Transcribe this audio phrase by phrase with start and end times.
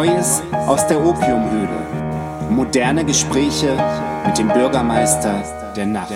[0.00, 2.48] Neues aus der Opiumhöhle.
[2.48, 3.76] Moderne Gespräche
[4.24, 5.44] mit dem Bürgermeister
[5.76, 6.10] der Nacht.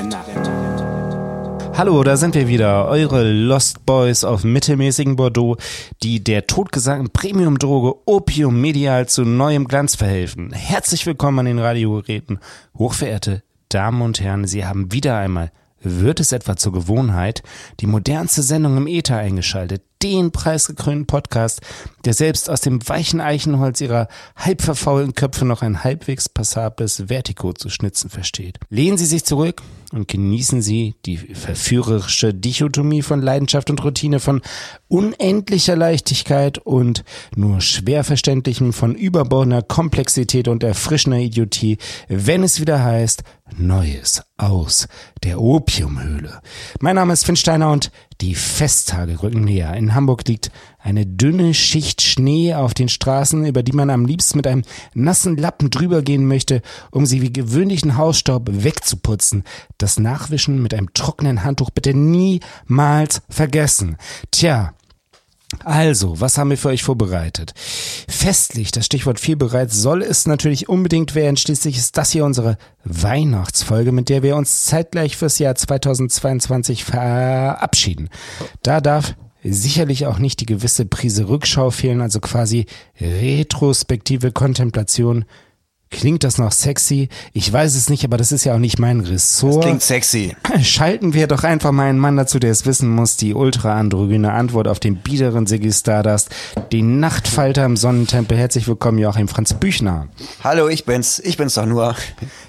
[1.77, 5.59] Hallo, da sind wir wieder, eure Lost Boys auf mittelmäßigen Bordeaux,
[6.03, 10.55] die der totgesagten Premium-Droge Opium medial zu neuem Glanz verhelfen.
[10.55, 12.39] Herzlich willkommen an den Radiogeräten.
[12.79, 15.53] Hochverehrte Damen und Herren, Sie haben wieder einmal
[15.85, 17.43] wird es etwa zur Gewohnheit,
[17.81, 21.63] die modernste Sendung im Äther eingeschaltet, den preisgekrönten Podcast,
[22.05, 27.55] der selbst aus dem weichen Eichenholz ihrer halb verfaulten Köpfe noch ein halbwegs passables Vertigo
[27.55, 28.59] zu schnitzen versteht.
[28.69, 34.43] Lehnen Sie sich zurück und genießen Sie die verführerische Dichotomie von Leidenschaft und Routine, von
[34.89, 37.03] unendlicher Leichtigkeit und
[37.35, 43.23] nur schwer verständlichem von überbordender Komplexität und erfrischender Idiotie, wenn es wieder heißt
[43.57, 44.89] Neues aus
[45.23, 46.41] der Opiumhöhle.
[46.81, 47.91] Mein Name ist Finn Steiner und
[48.25, 49.75] die Festtage rücken näher.
[49.75, 54.39] In Hamburg liegt eine dünne Schicht Schnee auf den Straßen, über die man am liebsten
[54.39, 54.63] mit einem
[54.95, 59.45] nassen Lappen drüber gehen möchte, um sie wie gewöhnlichen Hausstaub wegzuputzen.
[59.77, 63.97] Das Nachwischen mit einem trockenen Handtuch bitte niemals vergessen.
[64.31, 64.73] Tja,
[65.65, 67.53] also, was haben wir für euch vorbereitet?
[68.09, 71.37] Festlich, das Stichwort viel bereits, soll es natürlich unbedingt werden.
[71.37, 78.09] Schließlich ist das hier unsere Weihnachtsfolge, mit der wir uns zeitgleich fürs Jahr 2022 verabschieden.
[78.63, 82.67] Da darf sicherlich auch nicht die gewisse Prise Rückschau fehlen, also quasi
[83.01, 85.25] retrospektive Kontemplation
[85.91, 87.09] Klingt das noch sexy?
[87.33, 89.57] Ich weiß es nicht, aber das ist ja auch nicht mein Ressort.
[89.57, 90.37] Das klingt sexy.
[90.63, 94.67] Schalten wir doch einfach mal einen Mann dazu, der es wissen muss, die ultra-androgyne Antwort
[94.67, 96.31] auf den biederen Siggy Stardust,
[96.73, 98.37] den Nachtfalter im Sonnentempel.
[98.37, 100.09] Herzlich willkommen, Joachim Franz Büchner.
[100.43, 101.21] Hallo, ich bin's.
[101.21, 101.95] Ich bin's doch nur.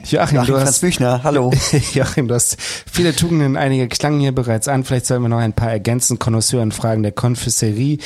[0.03, 1.53] Joachim, Joachim du Franz Büchner, hallo.
[1.93, 4.83] Joachim, du hast viele Tugenden, einige klangen hier bereits an.
[4.83, 7.99] Vielleicht sollen wir noch ein paar ergänzen, Konnoisseuren Fragen der Konfisserie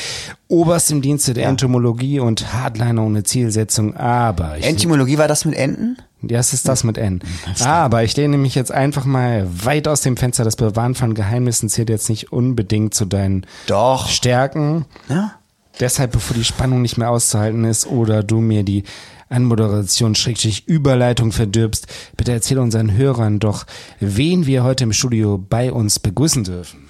[0.51, 1.49] Oberst im Dienste der ja.
[1.49, 4.57] Entomologie und Hardliner ohne Zielsetzung, aber...
[4.57, 5.97] Ich Entomologie war das mit Enten?
[6.23, 7.21] Ja, es ist das mit N.
[7.63, 10.43] Aber ich lehne mich jetzt einfach mal weit aus dem Fenster.
[10.43, 14.09] Das Bewahren von Geheimnissen zählt jetzt nicht unbedingt zu deinen Doch.
[14.09, 14.85] Stärken.
[15.07, 15.35] Ja.
[15.79, 18.83] Deshalb, bevor die Spannung nicht mehr auszuhalten ist oder du mir die
[19.29, 21.87] Anmoderation schrägstrich Überleitung verdirbst,
[22.17, 23.65] bitte erzähl unseren Hörern doch,
[23.99, 26.89] wen wir heute im Studio bei uns begrüßen dürfen.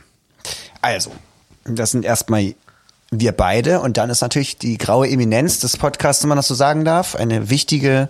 [0.81, 1.11] Also,
[1.65, 2.55] das sind erstmal
[3.11, 3.81] wir beide.
[3.81, 7.15] Und dann ist natürlich die graue Eminenz des Podcasts, wenn man das so sagen darf,
[7.15, 8.09] eine wichtige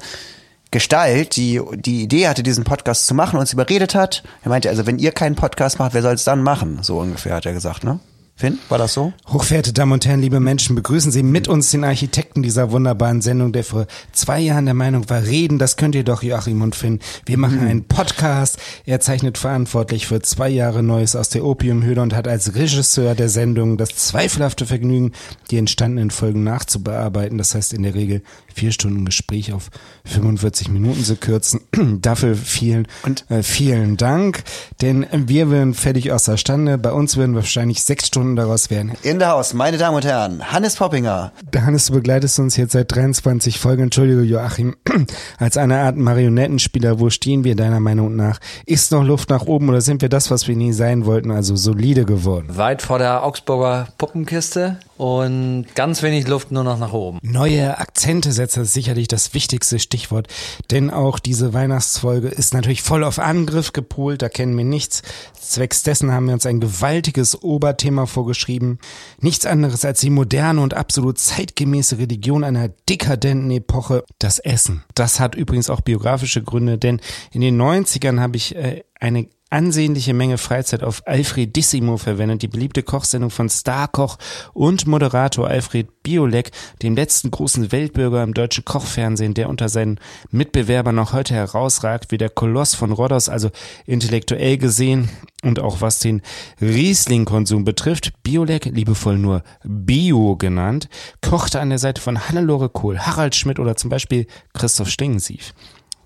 [0.72, 4.24] Gestalt, die die Idee hatte, diesen Podcast zu machen, uns überredet hat.
[4.44, 6.80] Er meinte, also wenn ihr keinen Podcast macht, wer soll es dann machen?
[6.84, 8.00] So ungefähr hat er gesagt, ne?
[8.40, 9.12] Finn, war das so?
[9.28, 13.52] Hochverehrte Damen und Herren, liebe Menschen, begrüßen Sie mit uns den Architekten dieser wunderbaren Sendung,
[13.52, 17.00] der vor zwei Jahren der Meinung war, reden, das könnt ihr doch, Joachim und Finn.
[17.26, 17.68] Wir machen mhm.
[17.68, 18.58] einen Podcast.
[18.86, 23.28] Er zeichnet verantwortlich für zwei Jahre Neues aus der Opiumhöhle und hat als Regisseur der
[23.28, 25.12] Sendung das zweifelhafte Vergnügen,
[25.52, 27.38] die entstandenen Folgen nachzubearbeiten.
[27.38, 28.22] Das heißt in der Regel
[28.56, 29.70] vier Stunden Gespräch auf
[30.06, 31.60] 45 Minuten zu kürzen.
[32.02, 33.30] Dafür vielen, und?
[33.30, 34.44] Äh, vielen Dank,
[34.82, 36.78] denn wir werden fertig außerstande.
[36.78, 38.92] Bei uns werden wahrscheinlich sechs Stunden Stunden daraus werden.
[39.02, 41.32] In der Haus, meine Damen und Herren, Hannes Poppinger.
[41.56, 43.84] Hannes, du begleitest uns jetzt seit 23 Folgen.
[43.84, 44.76] Entschuldige, Joachim.
[45.38, 48.40] Als eine Art Marionettenspieler, wo stehen wir deiner Meinung nach?
[48.66, 51.56] Ist noch Luft nach oben oder sind wir das, was wir nie sein wollten, also
[51.56, 52.58] solide geworden?
[52.58, 57.20] Weit vor der Augsburger Puppenkiste und ganz wenig Luft nur noch nach oben.
[57.22, 60.28] Neue Akzente setzen ist sicherlich das wichtigste Stichwort,
[60.72, 65.02] denn auch diese Weihnachtsfolge ist natürlich voll auf Angriff gepolt, da kennen wir nichts.
[65.40, 68.80] Zwecks dessen haben wir uns ein gewaltiges Oberthema vorgeschrieben.
[69.22, 74.84] Nichts anderes als die moderne und absolut zeitgemäße Religion einer dekadenten Epoche, das Essen.
[74.94, 77.00] Das hat übrigens auch biografische Gründe, denn
[77.32, 82.84] in den 90ern habe ich äh, eine ansehnliche Menge Freizeit auf Alfredissimo verwendet, die beliebte
[82.84, 84.18] Kochsendung von Starkoch
[84.54, 86.52] und Moderator Alfred Biolek,
[86.82, 90.00] dem letzten großen Weltbürger im deutschen Kochfernsehen, der unter seinen
[90.32, 93.50] Mitbewerbern noch heute herausragt wie der Koloss von Rhodos, also
[93.86, 95.10] intellektuell gesehen
[95.44, 96.22] und auch was den
[96.62, 100.90] Riesling-Konsum betrifft, Biolek, liebevoll nur Bio genannt,
[101.22, 105.54] kochte an der Seite von Hannelore Kohl, Harald Schmidt oder zum Beispiel Christoph Stingensief.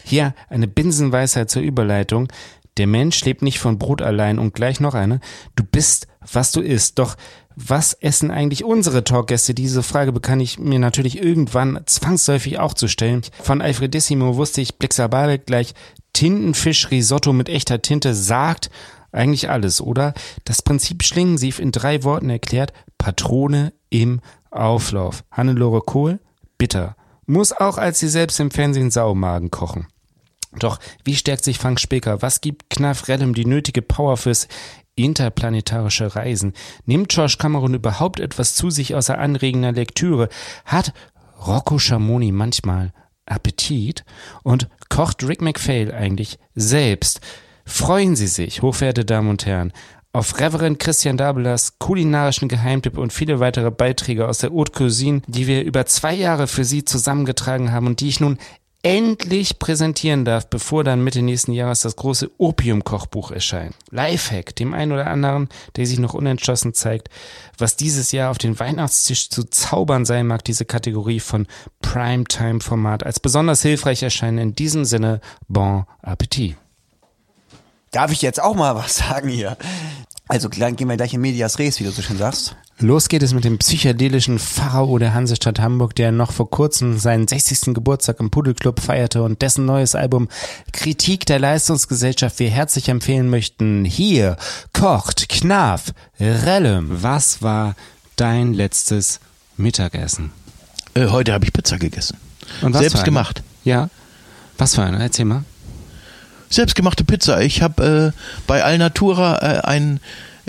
[0.04, 2.28] Hier eine Binsenweisheit zur Überleitung.
[2.78, 5.20] Der Mensch lebt nicht von Brot allein und gleich noch eine.
[5.56, 7.00] Du bist, was du isst.
[7.00, 7.16] Doch
[7.56, 9.54] was essen eigentlich unsere Talkgäste?
[9.54, 13.22] Diese Frage bekam ich mir natürlich irgendwann zwangsläufig auch zu stellen.
[13.42, 15.74] Von Alfredissimo wusste ich Blixabale gleich
[16.14, 18.70] Tintenfisch Risotto mit echter Tinte sagt
[19.12, 20.14] eigentlich alles, oder?
[20.44, 22.74] Das Prinzip Schlingensief in drei Worten erklärt.
[22.98, 25.24] Patrone im Auflauf.
[25.31, 26.20] Hannelore Kohl,
[26.58, 26.96] bitter.
[27.25, 29.88] Muss auch als sie selbst im Fernsehen Saumagen kochen.
[30.60, 32.22] Doch wie stärkt sich Frank Speker?
[32.22, 34.48] Was gibt Knaff Rellem die nötige Power fürs
[34.96, 36.54] interplanetarische Reisen?
[36.86, 40.30] Nimmt George Cameron überhaupt etwas zu sich außer anregender Lektüre?
[40.66, 40.94] Hat
[41.46, 42.94] Rocco Schamoni manchmal
[43.26, 44.04] Appetit
[44.44, 47.22] und kocht Rick McPhail eigentlich selbst?
[47.66, 49.72] Freuen Sie sich, hochverehrte Damen und Herren,
[50.16, 55.48] auf Reverend Christian Dabelas kulinarischen Geheimtipp und viele weitere Beiträge aus der Haute Cuisine, die
[55.48, 58.38] wir über zwei Jahre für Sie zusammengetragen haben und die ich nun
[58.84, 63.76] endlich präsentieren darf, bevor dann Mitte nächsten Jahres das große Opium-Kochbuch erscheint.
[63.90, 65.48] Lifehack, dem einen oder anderen,
[65.78, 67.10] der sich noch unentschlossen zeigt,
[67.58, 71.48] was dieses Jahr auf den Weihnachtstisch zu zaubern sein mag, diese Kategorie von
[71.82, 74.38] Primetime-Format als besonders hilfreich erscheinen.
[74.38, 76.58] In diesem Sinne, bon appetit.
[77.92, 79.56] Darf ich jetzt auch mal was sagen hier?
[80.28, 82.56] Also dann gehen wir gleich in Medias Res, wie du so schön sagst.
[82.80, 87.28] Los geht es mit dem psychedelischen Pharao der Hansestadt Hamburg, der noch vor kurzem seinen
[87.28, 87.74] 60.
[87.74, 90.28] Geburtstag im Pudelclub feierte und dessen neues Album
[90.72, 93.86] Kritik der Leistungsgesellschaft wir herzlich empfehlen möchten.
[93.86, 94.38] Hier
[94.74, 97.04] kocht Knaf Rellem.
[97.04, 97.75] Was war
[98.16, 99.20] dein letztes
[99.58, 100.31] Mittagessen?
[100.94, 102.18] Äh, heute habe ich Pizza gegessen.
[102.62, 103.44] Und was Selbst gemacht.
[103.64, 103.90] Ja.
[104.58, 105.02] Was für eine?
[105.02, 105.44] Erzähl mal.
[106.54, 107.42] Selbstgemachte Pizza.
[107.42, 110.00] Ich habe äh, bei Alnatura äh, ein,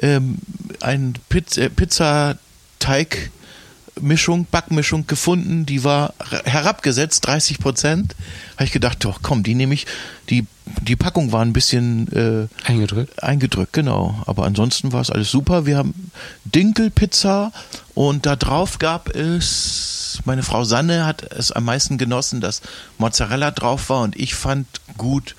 [0.03, 0.37] ähm,
[0.81, 6.13] ein Piz äh, Pizzateig-Mischung, Backmischung gefunden, die war
[6.45, 8.15] herabgesetzt, 30 Prozent.
[8.57, 9.87] Habe ich gedacht, doch komm, die nehme ich.
[10.29, 10.45] Die,
[10.83, 13.23] die Packung war ein bisschen äh, Eingedrückt.
[13.23, 14.23] eingedrückt, genau.
[14.27, 15.65] Aber ansonsten war es alles super.
[15.65, 16.11] Wir haben
[16.45, 17.51] Dinkelpizza
[17.95, 22.61] und da drauf gab es, meine Frau Sanne hat es am meisten genossen, dass
[22.99, 24.67] Mozzarella drauf war und ich fand
[24.99, 25.35] gut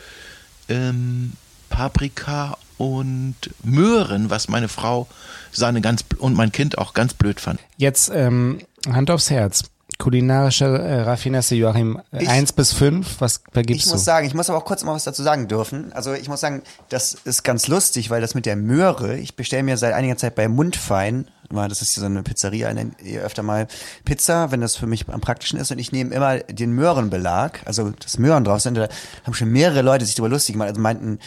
[0.70, 1.34] ähm,
[1.70, 5.08] Paprika und Möhren, was meine Frau
[5.52, 7.60] Sanne ganz und mein Kind auch ganz blöd fand.
[7.78, 9.64] Jetzt ähm, Hand aufs Herz.
[9.98, 13.96] Kulinarische äh, Raffinesse, Joachim, Ich- 1 bis 5, was vergibst Ich du?
[13.96, 15.94] muss sagen, ich muss aber auch kurz mal was dazu sagen dürfen.
[15.94, 19.64] Also ich muss sagen, das ist ganz lustig, weil das mit der Möhre, ich bestelle
[19.64, 22.74] mir seit einiger Zeit bei Mundfein, das ist hier so eine Pizzeria,
[23.24, 23.68] öfter mal
[24.04, 27.92] Pizza, wenn das für mich am praktischen ist und ich nehme immer den Möhrenbelag, also
[27.92, 28.88] das Möhren drauf sind, da
[29.24, 31.20] haben schon mehrere Leute sich darüber lustig gemacht, also meinten,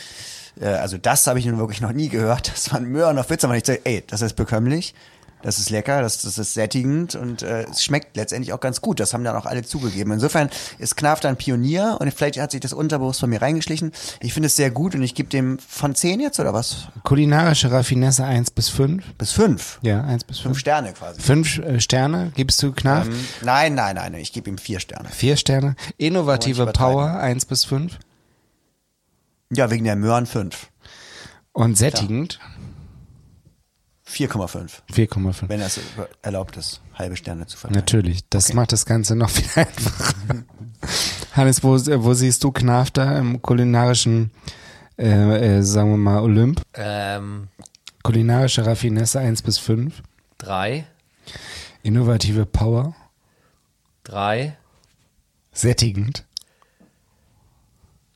[0.61, 3.49] äh, also das habe ich nun wirklich noch nie gehört, dass man Möhren auf Pizza
[3.49, 3.59] macht.
[3.59, 4.95] Ich sage, ey, das ist bekömmlich.
[5.43, 9.01] Das ist lecker, das, das ist sättigend und äh, es schmeckt letztendlich auch ganz gut.
[9.01, 10.13] Das haben dann auch alle zugegeben.
[10.13, 13.93] Insofern ist Knaf dann Pionier und vielleicht hat sich das unterbewusst von mir reingeschlichen.
[14.21, 16.89] Ich finde es sehr gut und ich gebe dem von 10 jetzt oder was?
[17.05, 19.05] Kulinarische Raffinesse 1 bis 5.
[19.15, 19.79] Bis 5.
[19.83, 20.59] Ja, 1 bis 5 5.
[20.59, 21.21] Sterne quasi.
[21.21, 23.07] 5 äh, Sterne gibst du Knaf?
[23.07, 25.09] Ähm, nein, nein, nein, ich gebe ihm 4 Sterne.
[25.09, 25.77] 4 Sterne.
[25.97, 26.67] Innovative.
[26.67, 27.99] Power 1 bis 5.
[29.51, 30.69] Ja, wegen der Möhren 5.
[31.53, 32.39] Und sättigend
[34.19, 34.71] 4,5.
[34.93, 35.49] 4,5.
[35.49, 35.79] Wenn das
[36.23, 37.79] erlaubt ist, halbe Sterne zu verteilen.
[37.81, 40.15] Natürlich, das macht das Ganze noch viel einfacher.
[41.33, 44.31] Hannes, wo, wo siehst du Knaf da im kulinarischen,
[44.99, 46.63] äh, äh, sagen wir mal, Olymp?
[46.75, 47.49] Ähm,
[48.03, 50.03] Kulinarische Raffinesse 1 bis 5.
[50.39, 50.87] drei,
[51.83, 52.95] Innovative Power.
[54.05, 54.57] drei,
[55.53, 56.25] Sättigend.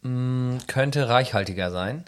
[0.02, 2.04] mh, könnte reichhaltiger sein.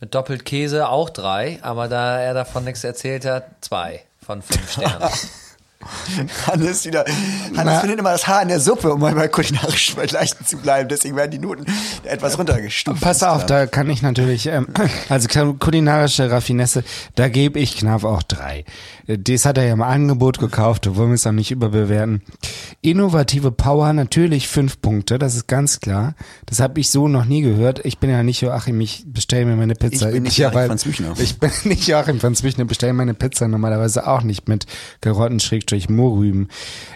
[0.00, 4.72] Mit doppelt Käse auch drei, aber da er davon nichts erzählt hat, zwei von fünf
[4.72, 5.10] Sternen.
[6.46, 7.04] Hannes wieder.
[7.04, 7.80] Hannes Na.
[7.80, 10.88] findet immer das Haar in der Suppe, um mal bei kulinarischen Vergleichen zu bleiben.
[10.88, 11.66] Deswegen werden die Noten
[12.02, 13.00] etwas runtergestuft.
[13.00, 14.66] Pass auf, da kann ich natürlich, ähm,
[15.08, 16.82] also kulinarische Raffinesse,
[17.14, 18.64] da gebe ich knapp auch drei.
[19.06, 22.22] Das hat er ja im Angebot gekauft, da wollen wir es auch nicht überbewerten.
[22.82, 26.14] Innovative Power, natürlich fünf Punkte, das ist ganz klar.
[26.46, 27.84] Das habe ich so noch nie gehört.
[27.84, 30.08] Ich bin ja nicht Joachim, ich bestelle mir meine Pizza.
[30.08, 31.14] Ich bin nicht Joachim von Zwichner.
[31.18, 34.66] Ich bin nicht Joachim von Zwichner, bestelle meine Pizza normalerweise auch nicht mit
[35.00, 36.48] Karotten, Schrägstrich, Mohrrüben.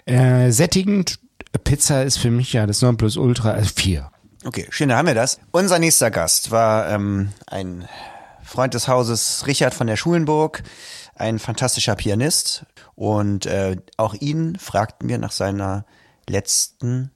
[0.05, 1.19] Äh, sättigend,
[1.65, 4.11] Pizza ist für mich ja das Nonplusultra, also vier.
[4.45, 5.39] Okay, schön, da haben wir das.
[5.53, 7.87] Unser nächster Gast war ähm, ein
[8.43, 10.63] Freund des Hauses, Richard von der Schulenburg,
[11.15, 12.67] ein fantastischer Pianist.
[12.95, 15.85] Und äh, auch ihn fragten wir nach seiner
[16.29, 17.11] letzten,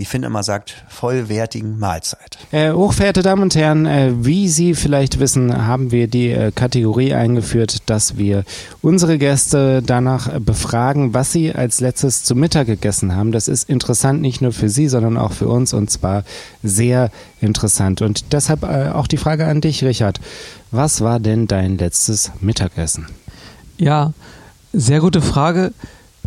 [0.00, 2.38] wie Finn immer sagt, vollwertigen Mahlzeit.
[2.52, 7.12] Äh, hochverehrte Damen und Herren, äh, wie Sie vielleicht wissen, haben wir die äh, Kategorie
[7.12, 8.44] eingeführt, dass wir
[8.80, 13.30] unsere Gäste danach äh, befragen, was sie als letztes zu Mittag gegessen haben.
[13.30, 16.24] Das ist interessant nicht nur für Sie, sondern auch für uns und zwar
[16.62, 17.10] sehr
[17.42, 18.00] interessant.
[18.00, 20.18] Und deshalb äh, auch die Frage an dich, Richard.
[20.70, 23.06] Was war denn dein letztes Mittagessen?
[23.76, 24.14] Ja,
[24.72, 25.72] sehr gute Frage.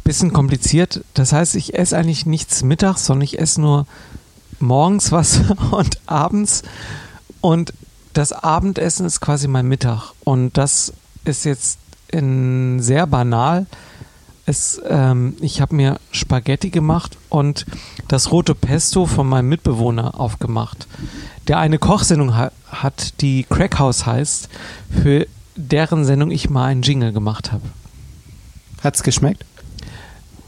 [0.04, 1.04] Bisschen kompliziert.
[1.14, 3.86] Das heißt, ich esse eigentlich nichts mittags, sondern ich esse nur
[4.60, 5.42] morgens was
[5.72, 6.64] und abends.
[7.42, 7.74] Und
[8.14, 10.12] das Abendessen ist quasi mein Mittag.
[10.24, 10.94] Und das
[11.26, 11.80] ist jetzt
[12.10, 13.66] in sehr banal.
[14.46, 17.66] Es, ähm, ich habe mir Spaghetti gemacht und
[18.10, 20.88] das rote Pesto von meinem Mitbewohner aufgemacht,
[21.48, 24.50] der eine Kochsendung ha hat, die Crackhouse heißt,
[25.02, 27.64] für deren Sendung ich mal einen Jingle gemacht habe.
[28.84, 29.46] Hat's geschmeckt?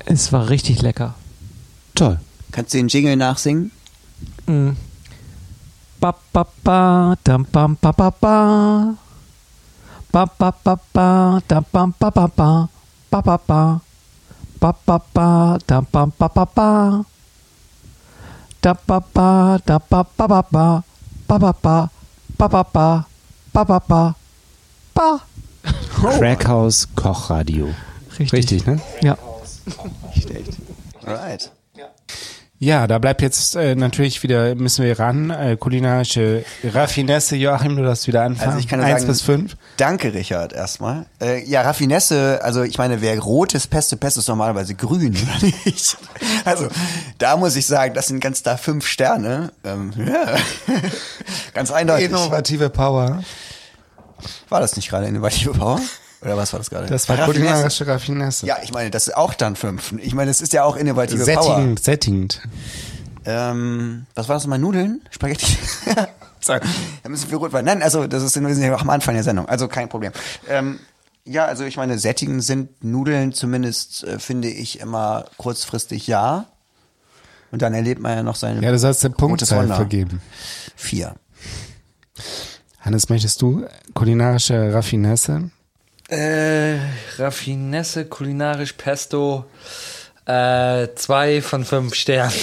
[0.05, 1.13] Es war richtig lecker.
[1.95, 2.19] Toll.
[2.51, 3.71] Kannst du den Jingle nachsingen?
[5.99, 8.95] Ba ba ba dam bam ba ba ba.
[10.11, 12.69] Ba ba ba ba dam bam ba ba ba.
[13.09, 13.81] Ba ba ba.
[14.59, 17.03] Ba ba ba dam bam ba ba ba.
[18.61, 20.83] Da ba ba da ba ba ba ba.
[21.27, 21.89] Ba ba ba.
[22.37, 23.05] Ba ba ba.
[23.53, 24.15] Ba ba ba.
[24.93, 25.19] Ba.
[26.19, 27.73] Crackhaus Kochradio.
[28.19, 28.31] Richtig.
[28.31, 28.79] Richtig, ne?
[29.01, 29.17] Ja.
[31.05, 31.51] Alright.
[32.57, 37.35] Ja, da bleibt jetzt äh, natürlich wieder, müssen wir ran, äh, kulinarische Raffinesse.
[37.35, 38.47] Joachim, du darfst wieder anfangen.
[38.47, 39.57] Also ich kann nur Eins sagen, bis fünf.
[39.75, 41.05] Danke, Richard, erstmal.
[41.21, 45.51] Äh, ja, Raffinesse, also ich meine, wer rot ist, Pesto, Pesto ist normalerweise grün, oder
[45.65, 45.97] nicht?
[46.45, 46.69] Also,
[47.17, 49.51] da muss ich sagen, das sind ganz da fünf Sterne.
[49.65, 50.37] Ähm, ja.
[51.53, 52.05] ganz eindeutig.
[52.05, 53.21] Innovative Power.
[54.47, 55.81] War das nicht gerade innovative Power?
[56.25, 56.87] Oder was war das gerade?
[56.87, 58.47] Das war kulinarische Raffinesse.
[58.47, 59.93] Ja, ich meine, das ist auch dann fünf.
[59.99, 61.43] Ich meine, es ist ja auch innovative Power.
[61.43, 62.41] Sättigend, sättigend.
[63.25, 64.59] Ähm, was war das nochmal?
[64.59, 65.01] Nudeln?
[65.11, 65.57] Spaghetti?
[66.41, 66.61] Sorry,
[67.03, 67.65] da müssen wir rot werden.
[67.65, 70.11] Nein, also das ist wir sind ja auch am Anfang der Sendung, also kein Problem.
[70.49, 70.79] Ähm,
[71.25, 76.45] ja, also ich meine, sättigend sind Nudeln zumindest, äh, finde ich, immer kurzfristig ja.
[77.51, 79.75] Und dann erlebt man ja noch seine Ja, du sollst den Punkt Wunder.
[79.75, 80.21] vergeben.
[80.75, 81.15] Vier.
[82.79, 85.49] Hannes, möchtest du kulinarische Raffinesse?
[86.07, 86.77] Äh,
[87.17, 89.45] Raffinesse, kulinarisch Pesto,
[90.25, 92.33] äh, zwei von fünf Sternen.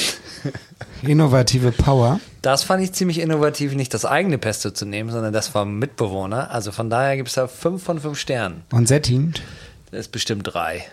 [1.03, 2.21] Innovative Power.
[2.43, 6.51] Das fand ich ziemlich innovativ, nicht das eigene Pesto zu nehmen, sondern das vom Mitbewohner.
[6.51, 8.65] Also von daher gibt es da fünf von fünf Sternen.
[8.73, 9.43] Und sättigend?
[9.91, 10.85] Das ist bestimmt drei.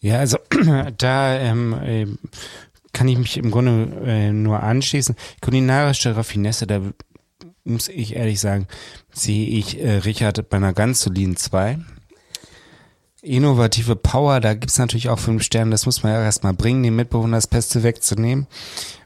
[0.00, 0.38] Ja, also
[0.98, 2.18] da ähm, ähm,
[2.92, 5.16] kann ich mich im Grunde äh, nur anschließen.
[5.40, 6.80] Kulinarische Raffinesse, da
[7.64, 8.68] muss ich ehrlich sagen,
[9.12, 11.78] sehe ich äh, Richard bei einer ganz soliden 2.
[13.22, 16.94] Innovative Power, da gibt's natürlich auch fünf Sterne, das muss man ja erstmal bringen, den
[16.94, 18.46] Mitbewohner das Beste wegzunehmen.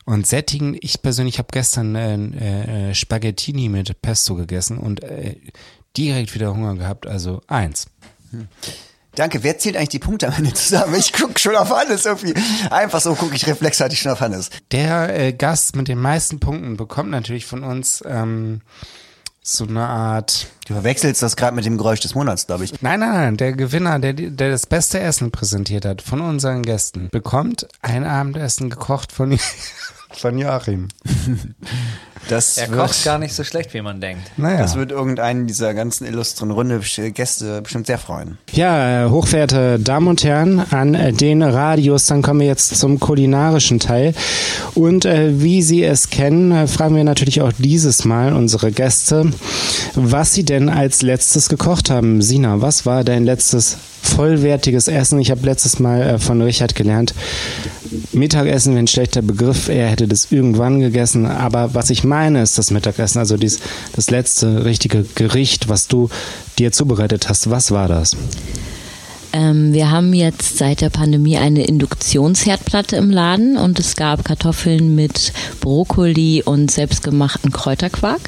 [0.04, 5.36] Und sättigen, ich persönlich habe gestern äh, äh, Spaghettini mit Pesto gegessen und äh,
[5.96, 7.86] direkt wieder Hunger gehabt, also eins.
[9.14, 9.42] Danke.
[9.42, 10.94] Wer zählt eigentlich die Punkte am Ende zusammen?
[10.94, 12.34] Ich guck schon auf Hannes irgendwie.
[12.70, 14.50] Einfach so gucke ich reflexartig schon auf Hannes.
[14.70, 18.60] Der äh, Gast mit den meisten Punkten bekommt natürlich von uns ähm,
[19.42, 20.46] so eine Art.
[20.66, 22.82] Du verwechselst das gerade mit dem Geräusch des Monats, glaube ich.
[22.82, 23.36] Nein, nein, nein.
[23.38, 28.68] Der Gewinner, der, der das beste Essen präsentiert hat von unseren Gästen, bekommt ein Abendessen
[28.68, 29.38] gekocht von,
[30.20, 30.88] von Joachim.
[32.28, 34.30] Das Er wird, kocht gar nicht so schlecht, wie man denkt.
[34.36, 34.58] Naja.
[34.58, 36.80] das wird irgendeinen dieser ganzen illustren Runde
[37.12, 38.38] Gäste bestimmt sehr freuen.
[38.52, 43.00] Ja, äh, hochverehrte Damen und Herren an äh, den Radios, dann kommen wir jetzt zum
[43.00, 44.14] kulinarischen Teil.
[44.74, 49.30] Und äh, wie Sie es kennen, äh, fragen wir natürlich auch dieses Mal unsere Gäste,
[49.94, 52.20] was sie denn als letztes gekocht haben.
[52.20, 55.18] Sina, was war dein letztes vollwertiges Essen?
[55.20, 57.14] Ich habe letztes Mal äh, von Richard gelernt,
[58.12, 62.58] Mittagessen wäre ein schlechter Begriff, er hätte das irgendwann gegessen, aber was ich meine ist
[62.58, 63.60] das Mittagessen, also dies,
[63.94, 66.08] das letzte richtige Gericht, was du
[66.58, 67.50] dir zubereitet hast.
[67.50, 68.16] Was war das?
[69.32, 74.94] Ähm, wir haben jetzt seit der Pandemie eine Induktionsherdplatte im Laden und es gab Kartoffeln
[74.94, 78.20] mit Brokkoli und selbstgemachten Kräuterquark.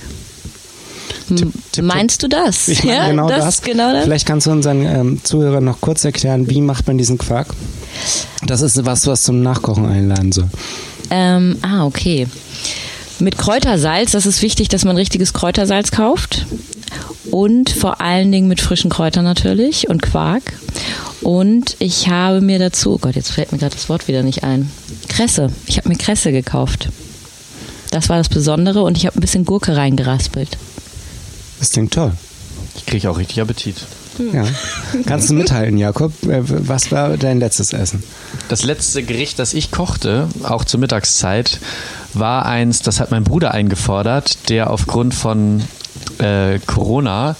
[1.30, 2.68] M- tipp, Meinst du das?
[2.68, 3.62] Ich meine genau das.
[3.62, 4.04] Genau das.
[4.04, 7.48] Vielleicht kannst du unseren ähm, Zuhörern noch kurz erklären, wie macht man diesen Quark?
[8.46, 10.48] Das ist was, was zum Nachkochen einladen soll.
[11.10, 12.26] Ähm, ah, okay.
[13.18, 16.46] Mit Kräutersalz, das ist wichtig, dass man richtiges Kräutersalz kauft.
[17.30, 20.54] Und vor allen Dingen mit frischen Kräutern natürlich und Quark.
[21.20, 24.42] Und ich habe mir dazu, oh Gott, jetzt fällt mir gerade das Wort wieder nicht
[24.42, 24.70] ein.
[25.08, 25.48] Kresse.
[25.66, 26.88] Ich habe mir Kresse gekauft.
[27.90, 30.56] Das war das Besondere und ich habe ein bisschen Gurke reingeraspelt.
[31.60, 32.12] Das klingt toll.
[32.76, 33.76] Ich kriege auch richtig Appetit.
[34.32, 34.44] Ja.
[35.06, 36.12] Kannst du mithalten, Jakob?
[36.24, 38.02] Äh, Was war dein letztes Essen?
[38.48, 41.60] Das letzte Gericht, das ich kochte, auch zur Mittagszeit,
[42.12, 45.62] war eins, das hat mein Bruder eingefordert, der aufgrund von
[46.18, 47.36] äh, Corona,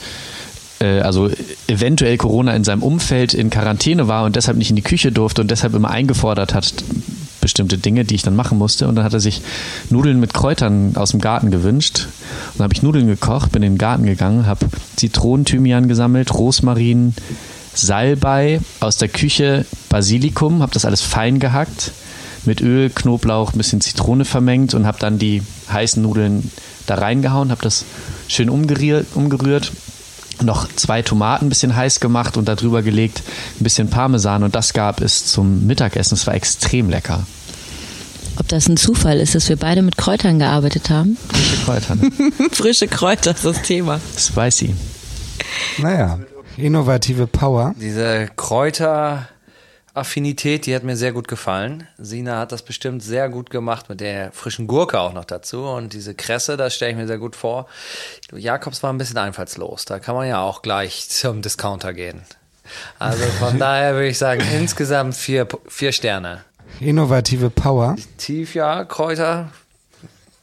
[0.81, 1.31] äh, also
[1.67, 5.43] eventuell Corona in seinem Umfeld in Quarantäne war und deshalb nicht in die Küche durfte
[5.43, 6.73] und deshalb immer eingefordert hat,
[7.41, 8.89] bestimmte Dinge, die ich dann machen musste.
[8.89, 9.43] Und dann hat er sich
[9.89, 12.07] Nudeln mit Kräutern aus dem Garten gewünscht.
[12.53, 14.67] Und dann habe ich Nudeln gekocht, bin in den Garten gegangen, habe
[14.97, 17.15] Zitronenthymian gesammelt, Rosmarin,
[17.75, 21.93] Salbei, aus der Küche Basilikum, habe das alles fein gehackt,
[22.45, 26.51] mit Öl, Knoblauch, ein bisschen Zitrone vermengt und habe dann die heißen Nudeln
[26.87, 27.85] da reingehauen, habe das
[28.29, 29.73] schön umgerührt, umgerührt
[30.43, 33.23] noch zwei Tomaten ein bisschen heiß gemacht und darüber gelegt
[33.59, 36.15] ein bisschen Parmesan und das gab es zum Mittagessen.
[36.15, 37.27] Es war extrem lecker.
[38.39, 41.19] Ob das ein Zufall ist, dass wir beide mit Kräutern gearbeitet haben?
[41.29, 42.11] Frische Kräuter, ne?
[42.53, 44.01] Frische Kräuter ist das Thema.
[44.17, 44.75] Spicy.
[45.79, 46.19] Naja,
[46.57, 47.75] innovative Power.
[47.81, 49.29] Diese Kräuter
[49.93, 51.87] Affinität, die hat mir sehr gut gefallen.
[51.99, 55.65] Sina hat das bestimmt sehr gut gemacht mit der frischen Gurke auch noch dazu.
[55.65, 57.67] Und diese Kresse, das stelle ich mir sehr gut vor.
[58.33, 59.85] Jakobs war ein bisschen einfallslos.
[59.87, 62.23] Da kann man ja auch gleich zum Discounter gehen.
[63.01, 66.45] Also von daher würde ich sagen, insgesamt vier, vier Sterne.
[66.79, 67.97] Innovative Power.
[68.17, 69.51] Tief, ja, Kräuter.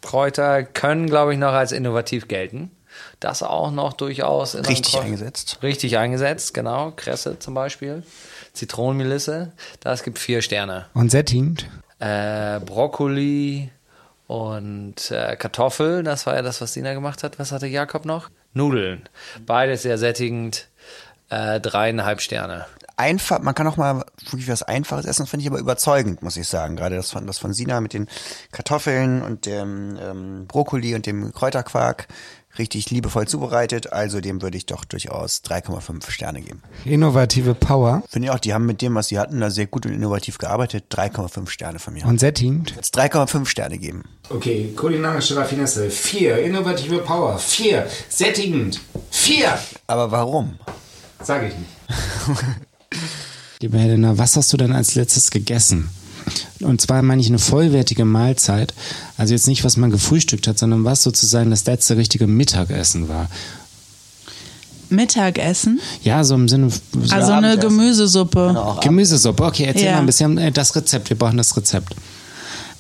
[0.01, 2.71] Kräuter können, glaube ich, noch als innovativ gelten.
[3.19, 5.59] Das auch noch durchaus in Richtig eingesetzt.
[5.63, 6.91] Richtig eingesetzt, genau.
[6.95, 8.03] Kresse zum Beispiel.
[8.57, 9.53] Zitronenmelisse.
[9.79, 10.85] Das gibt vier Sterne.
[10.93, 11.69] Und sättigend.
[11.99, 13.71] Äh, Brokkoli
[14.27, 16.03] und äh, Kartoffel.
[16.03, 17.39] Das war ja das, was Sina gemacht hat.
[17.39, 18.29] Was hatte Jakob noch?
[18.53, 19.07] Nudeln.
[19.45, 20.67] Beides sehr sättigend.
[21.29, 22.65] Äh, dreieinhalb Sterne.
[22.95, 26.37] Einfach, man kann auch mal wirklich was Einfaches essen, das finde ich aber überzeugend, muss
[26.37, 26.77] ich sagen.
[26.77, 28.07] Gerade das von, das von Sina mit den
[28.53, 32.07] Kartoffeln und dem ähm, Brokkoli und dem Kräuterquark.
[32.57, 36.63] Richtig liebevoll zubereitet, also dem würde ich doch durchaus 3,5 Sterne geben.
[36.85, 38.03] Innovative Power.
[38.09, 40.37] Finde ich auch, die haben mit dem, was sie hatten, da sehr gut und innovativ
[40.37, 40.85] gearbeitet.
[40.91, 42.05] 3,5 Sterne von mir.
[42.05, 42.73] Und sättigend.
[42.75, 44.05] Jetzt 3,5 Sterne geben.
[44.29, 45.89] Okay, kulinarische Raffinesse.
[45.89, 46.39] Vier.
[46.39, 47.37] Innovative Power.
[47.37, 47.87] Vier.
[48.09, 48.81] Sättigend.
[49.11, 49.57] Vier.
[49.85, 50.57] Aber warum?
[51.21, 52.39] Sag ich nicht.
[53.61, 55.89] Liebe Helena, was hast du denn als letztes gegessen?
[56.61, 58.73] Und zwar meine ich eine vollwertige Mahlzeit.
[59.17, 63.29] Also jetzt nicht, was man gefrühstückt hat, sondern was sozusagen das letzte richtige Mittagessen war.
[64.89, 65.79] Mittagessen.
[66.03, 66.69] Ja, so im Sinne.
[66.69, 67.57] So Also eine.
[67.57, 68.47] Gemüsesuppe.
[68.47, 69.43] Genau, Gemüsesuppe.
[69.43, 69.91] Okay, erzähl Ja.
[69.93, 71.09] mal ein bisschen äh, das Rezept.
[71.09, 71.93] Wir brauchen das Rezept.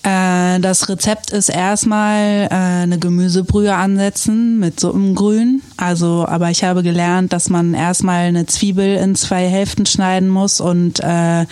[0.07, 5.61] Äh, das Rezept ist erstmal äh, eine Gemüsebrühe ansetzen mit Suppengrün.
[5.75, 10.61] Also, aber ich habe gelernt, dass man erstmal eine Zwiebel in zwei Hälften schneiden muss
[10.61, 11.45] und äh,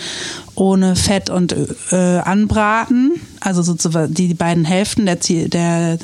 [0.54, 1.54] ohne Fett und
[1.92, 3.12] äh, anbraten.
[3.40, 5.98] Also sozusagen die beiden Hälften der, Zie- der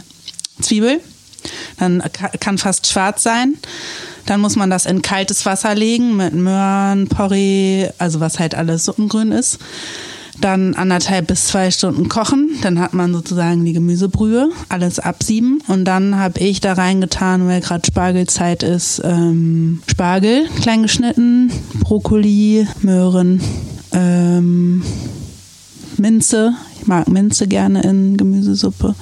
[0.61, 1.01] Zwiebel.
[1.79, 3.55] Dann ka- kann fast schwarz sein.
[4.27, 8.85] Dann muss man das in kaltes Wasser legen mit Möhren, Porree, also was halt alles
[8.85, 9.59] Suppengrün ist.
[10.43, 12.51] Dann anderthalb bis zwei Stunden kochen.
[12.63, 15.63] Dann hat man sozusagen die Gemüsebrühe, alles absieben.
[15.69, 21.51] Und dann habe ich da reingetan, weil gerade Spargelzeit ist, ähm, Spargel klein geschnitten,
[21.81, 23.41] Brokkoli, Möhren,
[23.93, 24.83] ähm,
[25.97, 26.53] Minze.
[26.81, 28.97] Ich mag Minze gerne in Gemüsesuppe.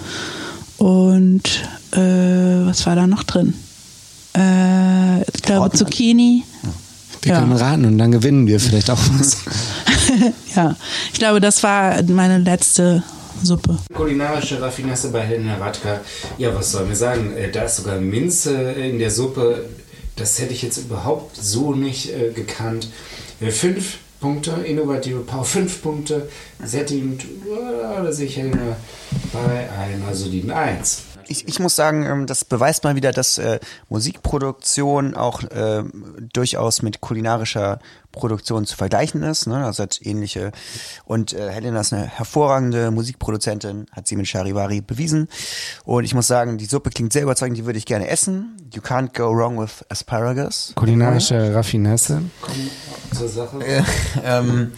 [0.76, 1.42] Und
[1.92, 3.55] äh, was war da noch drin?
[4.37, 5.74] Äh, ich glaube.
[5.76, 6.44] Zucchini.
[7.22, 7.40] Wir Ja.
[7.40, 9.38] können raten und dann gewinnen wir vielleicht auch was.
[10.56, 10.76] ja,
[11.12, 13.02] ich glaube, das war meine letzte
[13.42, 13.78] Suppe.
[13.94, 16.00] Kulinarische Raffinesse bei Helena Radka.
[16.38, 17.36] Ja, was sollen wir sagen?
[17.36, 19.66] Äh, Da ist sogar Minze in der Suppe.
[20.16, 22.88] Das hätte ich jetzt überhaupt so nicht äh, gekannt.
[23.40, 26.28] Äh, fünf Punkte, innovative Power, fünf Punkte,
[26.62, 28.76] sättigend, äh, da sehe ich Helena
[29.32, 31.04] bei einer soliden Eins.
[31.30, 35.84] Ich, ich muss sagen, ähm, das beweist mal wieder, dass äh, Musikproduktion auch äh,
[36.32, 37.78] durchaus mit kulinarischer
[38.10, 39.46] Produktion zu vergleichen ist.
[39.46, 39.60] Ne?
[39.60, 40.50] Das hat ähnliche.
[41.04, 45.28] Und äh, Helena ist eine hervorragende Musikproduzentin, hat sie mit Charivari bewiesen.
[45.84, 48.56] Und ich muss sagen, die Suppe klingt sehr überzeugend, die würde ich gerne essen.
[48.74, 50.72] You can't go wrong with asparagus.
[50.74, 52.22] Kulinarische Raffinesse.
[53.16, 53.58] Zur Sache.
[54.24, 54.72] ähm,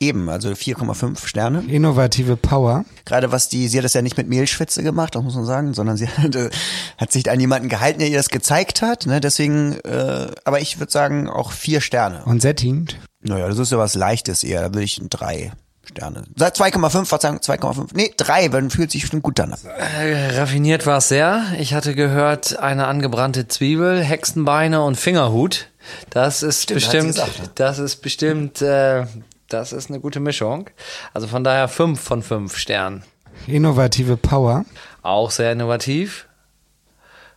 [0.00, 1.62] eben, also 4,5 Sterne.
[1.68, 2.84] Innovative Power.
[3.04, 5.74] Gerade was die, sie hat das ja nicht mit Mehlschwitze gemacht, das muss man sagen,
[5.74, 6.50] sondern sie hat, äh,
[6.98, 9.06] hat sich an jemanden gehalten, der ihr das gezeigt hat.
[9.06, 9.20] Ne?
[9.20, 12.24] Deswegen, äh, aber ich würde sagen auch vier Sterne.
[12.24, 12.96] Und sättigend.
[13.22, 15.52] Naja, das ist ja was Leichtes eher, da würde ich drei
[15.84, 16.24] Sterne.
[16.36, 17.88] Seit 2,5, Verzeihung, 2,5.
[17.94, 19.58] Nee, drei, dann fühlt sich bestimmt gut dann an.
[19.64, 21.44] Äh, raffiniert war es sehr.
[21.58, 25.66] Ich hatte gehört, eine angebrannte Zwiebel, Hexenbeine und Fingerhut.
[26.10, 27.22] Das ist Stimmt, bestimmt,
[27.56, 29.04] das ist bestimmt, äh,
[29.52, 30.70] das ist eine gute Mischung.
[31.12, 33.04] Also von daher fünf von fünf Sternen.
[33.46, 34.64] Innovative Power.
[35.02, 36.26] Auch sehr innovativ.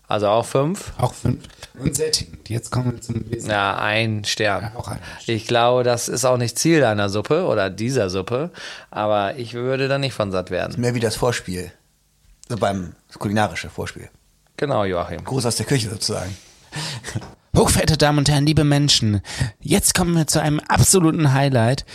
[0.08, 0.94] Also auch fünf.
[0.98, 1.44] Auch fünf.
[1.80, 2.50] Und sättigend.
[2.50, 3.50] Jetzt kommen wir zum Wesentlichen.
[3.50, 4.72] Ja, ein Stern.
[4.74, 8.52] Ja, auch ein Ich glaube, das ist auch nicht Ziel deiner Suppe oder dieser Suppe,
[8.92, 10.80] aber ich würde da nicht von satt werden.
[10.80, 11.72] Mehr wie das Vorspiel.
[12.48, 14.10] So beim das kulinarische Vorspiel.
[14.58, 15.24] Genau, Joachim.
[15.24, 16.36] Gruß aus der Küche sozusagen.
[17.56, 19.22] Hochverehrte Damen und Herren, liebe Menschen,
[19.60, 21.86] jetzt kommen wir zu einem absoluten Highlight.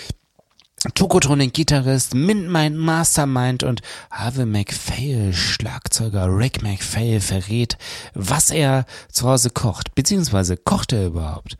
[0.94, 7.76] Tokotronic Gitarrist, Mintmind Mastermind und Harvey McPhail Schlagzeuger Rick McPhail verrät,
[8.14, 11.56] was er zu Hause kocht, beziehungsweise kocht er überhaupt.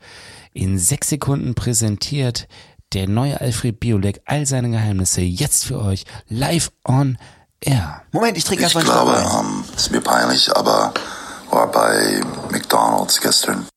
[0.53, 2.47] In sechs Sekunden präsentiert
[2.93, 7.17] der neue Alfred Biolek all seine Geheimnisse jetzt für euch live on
[7.59, 8.03] air.
[8.13, 9.63] Moment, ich trinke Ich erstmal glaube, einen Schluck Wein.
[9.67, 10.93] ähm, ist mir peinlich, aber
[11.51, 13.67] war bei McDonald's gestern.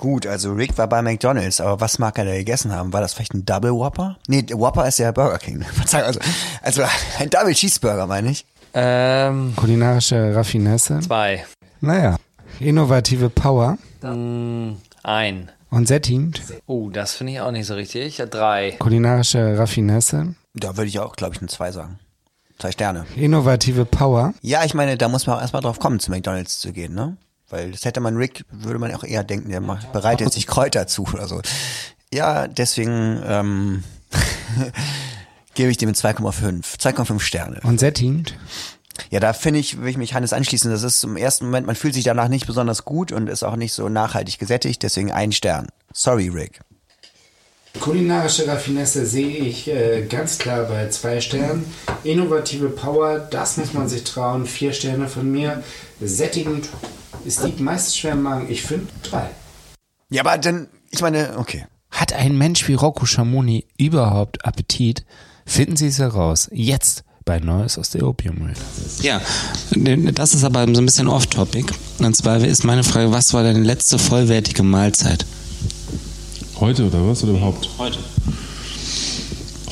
[0.00, 2.90] Gut, also Rick war bei McDonalds, aber was mag er da gegessen haben?
[2.94, 4.16] War das vielleicht ein Double Whopper?
[4.28, 5.62] Nee, der Whopper ist ja Burger King.
[5.74, 6.20] Verzeihung, also,
[6.62, 6.82] also
[7.18, 8.46] ein Double Cheeseburger, meine ich.
[8.72, 11.00] Ähm, Kulinarische Raffinesse.
[11.00, 11.44] zwei.
[11.82, 12.16] Naja.
[12.60, 13.76] Innovative Power.
[14.00, 15.50] Mm, ein.
[15.70, 16.42] Und sättigend?
[16.66, 18.18] Oh, das finde ich auch nicht so richtig.
[18.18, 18.72] Ja, drei.
[18.78, 20.34] Kulinarische Raffinesse?
[20.54, 21.98] Da würde ich auch, glaube ich, eine 2 sagen.
[22.58, 23.06] Zwei Sterne.
[23.16, 24.32] Innovative Power?
[24.40, 27.16] Ja, ich meine, da muss man auch erstmal drauf kommen, zu McDonalds zu gehen, ne?
[27.50, 30.86] Weil das hätte man Rick, würde man auch eher denken, der macht, bereitet sich Kräuter
[30.86, 31.42] zu oder so.
[32.12, 33.84] Ja, deswegen ähm,
[35.54, 36.78] gebe ich dem 2,5.
[36.78, 37.60] 2,5 Sterne.
[37.62, 38.36] Und sättigend?
[39.10, 40.70] Ja, da finde ich, will ich mich Hannes anschließen.
[40.70, 43.56] Das ist im ersten Moment, man fühlt sich danach nicht besonders gut und ist auch
[43.56, 45.68] nicht so nachhaltig gesättigt, deswegen ein Stern.
[45.92, 46.60] Sorry, Rick.
[47.78, 51.64] Kulinarische Raffinesse sehe ich äh, ganz klar bei zwei Sternen.
[52.02, 54.46] Innovative Power, das muss man sich trauen.
[54.46, 55.62] Vier Sterne von mir.
[56.00, 56.68] Sättigend,
[57.26, 58.50] es liegt meist schwer im Magen.
[58.50, 59.30] Ich finde drei.
[60.10, 61.66] Ja, aber dann, ich meine, okay.
[61.90, 65.04] Hat ein Mensch wie Rocco Schamoni überhaupt Appetit?
[65.44, 66.48] Finden Sie es heraus.
[66.52, 68.54] Jetzt bei Neues aus der Opiummühle.
[69.02, 69.20] Ja,
[70.12, 71.72] das ist aber so ein bisschen off-topic.
[71.98, 75.26] Und zwar ist meine Frage, was war deine letzte vollwertige Mahlzeit?
[76.58, 77.22] Heute oder was?
[77.22, 77.68] Oder überhaupt?
[77.78, 77.98] Heute.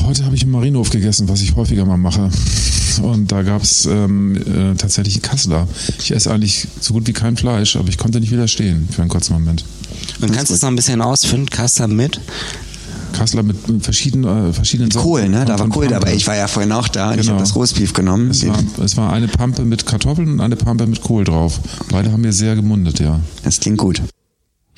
[0.08, 2.30] Heute habe ich im Marienhof gegessen, was ich häufiger mal mache.
[3.02, 5.68] Und da gab es ähm, äh, tatsächlich einen Kassler.
[5.98, 9.10] Ich esse eigentlich so gut wie kein Fleisch, aber ich konnte nicht widerstehen für einen
[9.10, 9.66] kurzen Moment.
[10.22, 11.44] Und kannst du es noch ein bisschen ausführen?
[11.50, 12.22] Kassler mit?
[13.12, 15.06] Kassler mit verschiedenen, äh, verschiedenen Sorten.
[15.06, 15.44] Kohl, ne?
[15.44, 16.14] Da war Kohl dabei.
[16.14, 17.32] Ich war ja vorhin auch da und ich Genau.
[17.32, 18.30] habe das Roastbeef genommen.
[18.30, 21.60] Es war, es war eine Pampe mit Kartoffeln und eine Pampe mit Kohl drauf.
[21.90, 23.20] Beide haben mir sehr gemundet, ja.
[23.42, 24.00] Das klingt gut.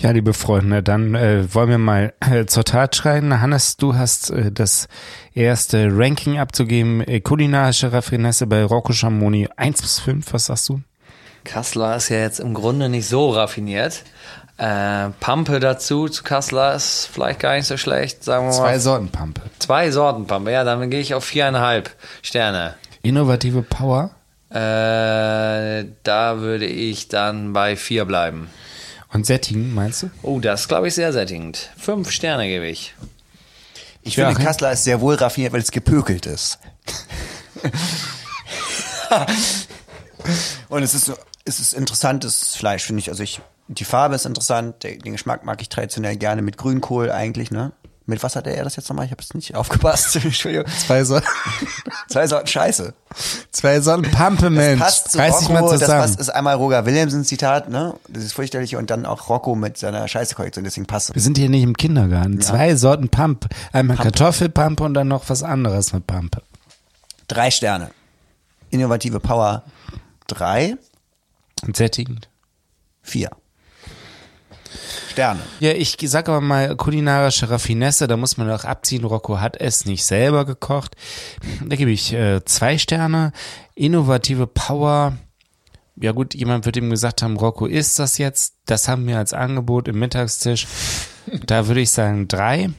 [0.01, 3.43] Ja, liebe Freunde, dann äh, wollen wir mal äh, zur Tat schreiten.
[3.43, 4.89] Hannes, du hast äh, das
[5.35, 7.03] erste Ranking abzugeben.
[7.07, 10.81] Äh, kulinarische Raffinesse bei Rocco Schamoni 1 bis 5, was sagst du?
[11.45, 14.05] Kassler ist ja jetzt im Grunde nicht so raffiniert.
[14.57, 18.57] Äh, Pampe dazu zu Kassler ist vielleicht gar nicht so schlecht, sagen wir mal.
[18.57, 19.43] Zwei Sorten Pampe.
[19.59, 22.75] Zwei Sorten Pampe, ja, dann gehe ich auf viereinhalb Sterne.
[23.03, 24.13] Innovative Power
[24.49, 28.49] Äh, da würde ich dann bei vier bleiben.
[29.13, 30.11] Und Sättigen, meinst du?
[30.23, 31.71] Oh, das glaube ich sehr sättigend.
[31.77, 32.95] Fünf Sterne gebe ich.
[34.03, 34.47] Ich Ja, finde, okay.
[34.47, 36.59] Kassler ist sehr wohl raffiniert, weil es gepökelt ist.
[40.69, 43.09] Und es ist so, es ist interessantes Fleisch, finde ich.
[43.11, 47.11] Also ich, die Farbe ist interessant, der, den Geschmack mag ich traditionell gerne mit Grünkohl
[47.11, 47.73] eigentlich, ne?
[48.07, 49.05] Mit was hat er das jetzt nochmal?
[49.07, 50.17] Ich habe es nicht aufgepasst.
[50.25, 50.67] Entschuldigung.
[50.87, 51.27] Zwei Sorten,
[52.11, 52.93] Zwei Sorten Scheiße.
[53.53, 54.81] zwei Sorten Pampe, Das Mensch.
[54.81, 56.01] passt zu Reiß Rocco, mal das zusammen.
[56.01, 57.95] passt, ist einmal Roger Williamson Zitat, ne?
[58.09, 61.15] Das ist fürchterlich und dann auch Rocco mit seiner Scheiße-Kollektion, deswegen passt es.
[61.15, 62.41] Wir sind hier nicht im Kindergarten.
[62.41, 63.49] Zwei Sorten Pampe.
[63.73, 66.43] Einmal Kartoffelpampe und dann noch was anderes mit Pampe.
[67.29, 67.91] Drei Sterne.
[68.71, 69.63] Innovative Power
[70.27, 70.77] drei,
[71.65, 72.29] Und sättigend.
[73.03, 73.31] vier.
[75.11, 75.41] Sterne.
[75.59, 79.05] Ja, ich sag aber mal kulinarische Raffinesse, da muss man doch abziehen.
[79.05, 80.97] Rocco hat es nicht selber gekocht.
[81.65, 83.33] Da gebe ich äh, zwei Sterne.
[83.75, 85.17] Innovative Power.
[85.97, 88.55] Ja gut, jemand wird ihm gesagt haben, Rocco isst das jetzt.
[88.67, 90.67] Das haben wir als Angebot im Mittagstisch.
[91.47, 92.71] Da würde ich sagen drei.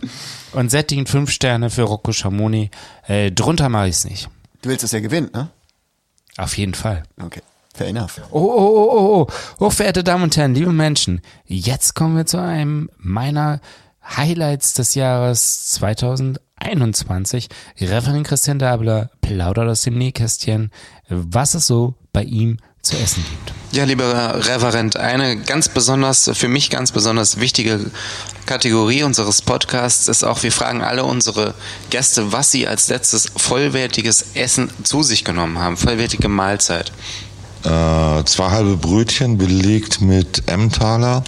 [0.54, 2.72] Und sättigend fünf Sterne für Rocco Schamoni.
[3.08, 4.30] Äh, drunter mache ich es nicht.
[4.62, 5.50] Du willst, dass er gewinnt, ne?
[6.38, 7.04] Auf jeden Fall.
[7.22, 7.42] Okay.
[7.74, 8.22] Fair enough.
[8.32, 9.28] Oh, oh, oh, oh,
[9.60, 9.66] oh.
[9.66, 13.62] Hochverehrte Damen und Herren, liebe Menschen, jetzt kommen wir zu einem meiner
[14.04, 17.48] Highlights des Jahres 2021.
[17.80, 20.72] Referent Christian Dabler plaudert aus dem Nähkästchen,
[21.08, 23.54] was es so bei ihm zu essen gibt.
[23.74, 27.80] Ja, lieber Reverend, eine ganz besonders, für mich ganz besonders wichtige
[28.46, 31.54] Kategorie unseres Podcasts ist auch, wir fragen alle unsere
[31.90, 36.92] Gäste, was sie als letztes vollwertiges Essen zu sich genommen haben, vollwertige Mahlzeit.
[37.64, 41.24] Äh, zwei halbe Brötchen belegt mit Emmentaler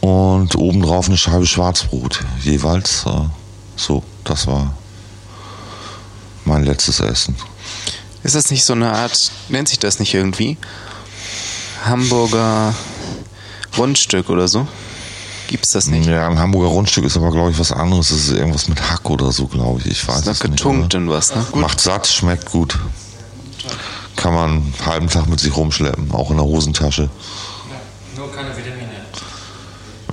[0.00, 2.20] und obendrauf eine Scheibe Schwarzbrot.
[2.40, 3.10] Jeweils äh,
[3.76, 4.74] so, das war
[6.44, 7.36] mein letztes Essen.
[8.22, 10.56] Ist das nicht so eine Art, nennt sich das nicht irgendwie?
[11.84, 12.74] Hamburger
[13.76, 14.66] Rundstück oder so?
[15.48, 16.06] Gibt's das nicht?
[16.08, 18.08] Ja, ein Hamburger Rundstück ist aber, glaube ich, was anderes.
[18.08, 19.86] Das ist irgendwas mit Hack oder so, glaube ich.
[19.92, 20.56] Ich weiß Ist es nicht.
[20.56, 21.44] getunkt in was, ne?
[21.54, 22.76] Macht satt, schmeckt gut.
[24.16, 27.08] Kann man einen halben Tag mit sich rumschleppen, auch in der Hosentasche.
[28.16, 28.86] Nur keine Vitamine.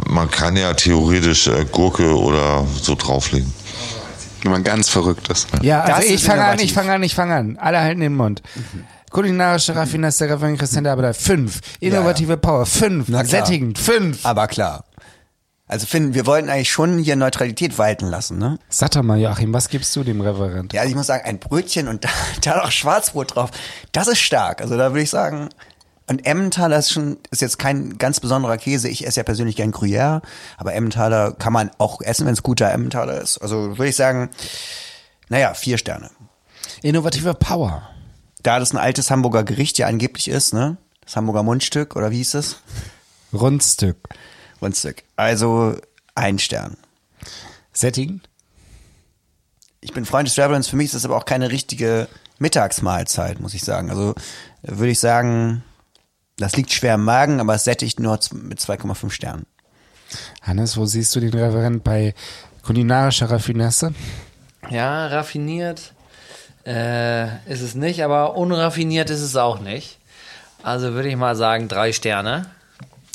[0.07, 3.51] Man kann ja theoretisch äh, Gurke oder so drauflegen.
[4.41, 5.47] Wenn man ganz verrückt ist.
[5.61, 7.57] Ja, also Das ich fange an, ich fange an, ich fange an.
[7.57, 8.41] Alle halten den Mund.
[9.09, 11.61] Kulinarische Raffinesse, Referent Christian Dabler, fünf.
[11.79, 13.07] Innovative Power, fünf.
[13.07, 13.45] Na klar.
[13.45, 14.25] Sättigend, fünf.
[14.25, 14.83] Aber klar.
[15.73, 18.59] Also finden, wir wollten eigentlich schon hier Neutralität walten lassen, ne?
[18.79, 20.71] Doch mal, Joachim, was gibst du dem Referent?
[20.71, 22.09] Ja, also ich muss sagen, ein Brötchen und da,
[22.43, 23.49] da noch Schwarzbrot drauf,
[23.91, 24.61] das ist stark.
[24.61, 25.49] Also da würde ich sagen,
[26.05, 28.87] und Emmentaler ist schon, ist jetzt kein ganz besonderer Käse.
[28.87, 30.21] Ich esse ja persönlich gern Gruyère,
[30.59, 33.39] aber Emmentaler kann man auch essen, wenn es guter Emmentaler ist.
[33.39, 34.29] Also würde ich sagen,
[35.29, 36.11] naja, vier Sterne.
[36.83, 37.89] Innovative Power.
[38.43, 40.77] Da das ein altes Hamburger Gericht ja angeblich ist, ne?
[41.03, 42.57] Das Hamburger Mundstück, oder wie hieß es?
[43.33, 43.97] Rundstück.
[44.63, 45.03] Runzig.
[45.15, 45.75] Also
[46.15, 46.77] ein Stern.
[47.71, 48.21] Setting?
[49.81, 52.07] Ich bin Freund des Travelers, für mich ist das aber auch keine richtige
[52.39, 53.89] Mittagsmahlzeit, muss ich sagen.
[53.89, 54.15] Also
[54.61, 55.63] würde ich sagen,
[56.37, 59.45] das liegt schwer im Magen, aber es sättigt nur mit 2,5 Sternen.
[60.41, 62.13] Hannes, wo siehst du den Referent bei
[62.63, 63.93] kulinarischer Raffinesse?
[64.69, 65.93] Ja, raffiniert
[66.65, 69.99] äh, ist es nicht, aber unraffiniert ist es auch nicht.
[70.61, 72.45] Also würde ich mal sagen, drei Sterne.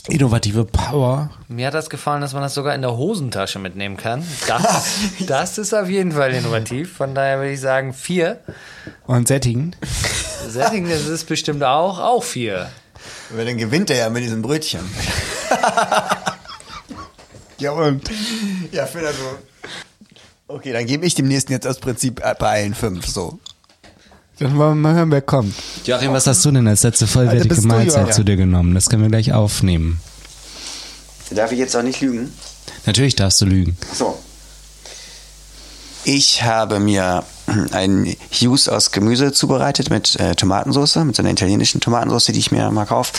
[0.08, 1.30] Innovative Power.
[1.48, 4.24] Mir hat das gefallen, dass man das sogar in der Hosentasche mitnehmen kann.
[4.46, 4.88] Das,
[5.26, 6.96] das ist auf jeden Fall innovativ.
[6.96, 8.40] Von daher würde ich sagen vier.
[9.06, 9.76] Und Setting?
[10.48, 12.70] Setting, das ist bestimmt auch, auch vier.
[13.30, 14.80] Weil dann gewinnt er ja mit diesem Brötchen.
[17.58, 18.10] ja und?
[18.72, 19.38] Ja, für das so.
[20.48, 23.38] Okay, dann gebe ich dem nächsten jetzt aus Prinzip äh, bei allen fünf so.
[24.38, 25.54] Dann wollen wir mal hören, wer kommt.
[25.84, 28.74] Joachim, was hast du denn als letzte vollwertige Mahlzeit zu dir genommen?
[28.74, 30.00] Das können wir gleich aufnehmen.
[31.30, 32.32] Darf ich jetzt auch nicht lügen?
[32.86, 33.76] Natürlich darfst du lügen.
[33.92, 34.16] So.
[36.04, 37.24] Ich habe mir
[37.72, 42.50] einen Hughes aus Gemüse zubereitet mit äh, Tomatensauce, mit so einer italienischen Tomatensauce, die ich
[42.50, 43.12] mir mal kaufe.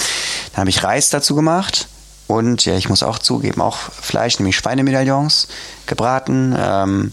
[0.53, 1.87] Dann habe ich Reis dazu gemacht
[2.27, 5.47] und ja, ich muss auch zugeben, auch Fleisch, nämlich Schweinemedaillons
[5.85, 7.11] gebraten ähm,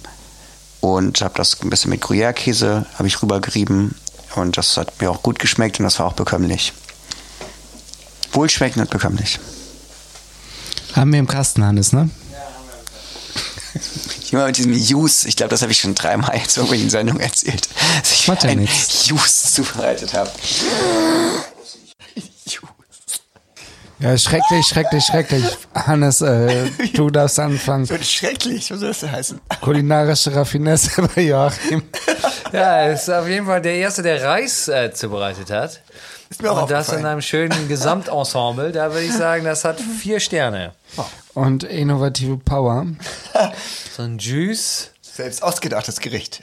[0.95, 3.95] und habe das ein bisschen mit Gruyère-Käse habe ich rübergerieben
[4.37, 6.73] und das hat mir auch gut geschmeckt und das war auch bekömmlich.
[8.33, 9.39] Wohlschmeckend und bekömmlich.
[10.95, 12.11] Haben wir im Kasten, Hannes, ne?
[14.31, 17.21] Immer mit diesem Juice, ich glaube, das habe ich schon dreimal jetzt irgendwo in Sendung
[17.21, 17.69] erzählt,
[18.01, 19.07] dass ich Macht ja einen nichts.
[19.07, 20.31] Juice zubereitet habe.
[23.99, 25.45] Ja, schrecklich, schrecklich, schrecklich.
[25.75, 27.89] Hannes, äh, du darfst anfangen.
[27.89, 29.41] Und schrecklich, was soll das denn heißen?
[29.63, 31.83] Kulinarische Raffinesse bei Joachim.
[32.53, 35.81] Ja, er ist auf jeden Fall der Erste, der Reis äh, zubereitet hat.
[36.29, 38.71] Ist mir auch Und das in einem schönen Gesamtensemble.
[38.73, 40.73] Da würde ich sagen, das hat vier Sterne.
[41.33, 42.87] Und innovative Power.
[43.97, 46.41] So ein Juice, Selbst ausgedachtes Gericht.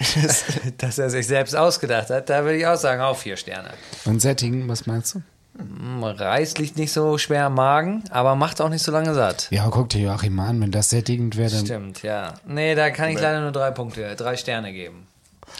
[0.79, 3.69] das er sich selbst ausgedacht hat, da würde ich auch sagen, auch vier Sterne.
[4.05, 5.21] Und Setting, was meinst du?
[5.55, 9.47] Mm, Reis liegt nicht so schwer im Magen, aber macht auch nicht so lange satt.
[9.51, 11.65] Ja, guck dir Joachim an, wenn das sättigend wäre, dann.
[11.65, 12.33] Stimmt, ja.
[12.47, 15.05] Nee, da kann ich leider nur drei Punkte, drei Sterne geben.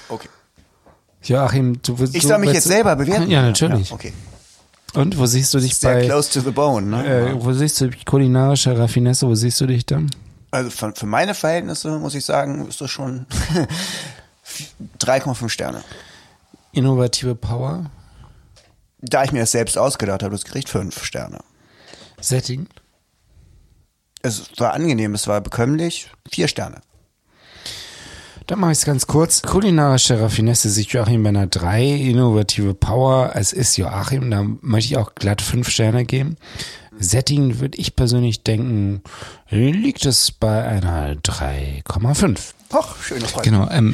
[0.10, 0.30] Okay.
[1.24, 2.16] Joachim, du willst.
[2.16, 3.30] Ich soll mich jetzt selber bewerten?
[3.30, 3.90] Ja, natürlich.
[3.90, 4.14] Ja, okay.
[4.96, 6.06] Und wo siehst du dich Sehr bei.
[6.06, 7.06] close to the bone, ne?
[7.32, 10.10] Äh, wo siehst du dich kulinarischer Raffinesse, wo siehst du dich dann?
[10.52, 13.26] Also für, für meine Verhältnisse, muss ich sagen, ist das schon
[15.00, 15.84] 3,5 Sterne.
[16.74, 17.86] Innovative Power,
[19.06, 21.40] Da ich mir das selbst ausgedacht habe, das Gericht 5 Sterne.
[22.22, 22.68] Setting.
[24.22, 26.82] Es war angenehm, es war bekömmlich, 4 Sterne.
[28.48, 29.42] Dann mache ich es ganz kurz.
[29.42, 31.86] Kulinarische Raffinesse sieht Joachim bei einer 3.
[31.86, 36.38] Innovative Power, es ist Joachim, da möchte ich auch glatt 5 Sterne geben.
[36.98, 39.02] Setting würde ich persönlich denken,
[39.50, 42.54] liegt es bei einer 3,5.
[42.72, 43.50] Ach, schöne Frage.
[43.50, 43.70] Genau.
[43.70, 43.94] Ähm,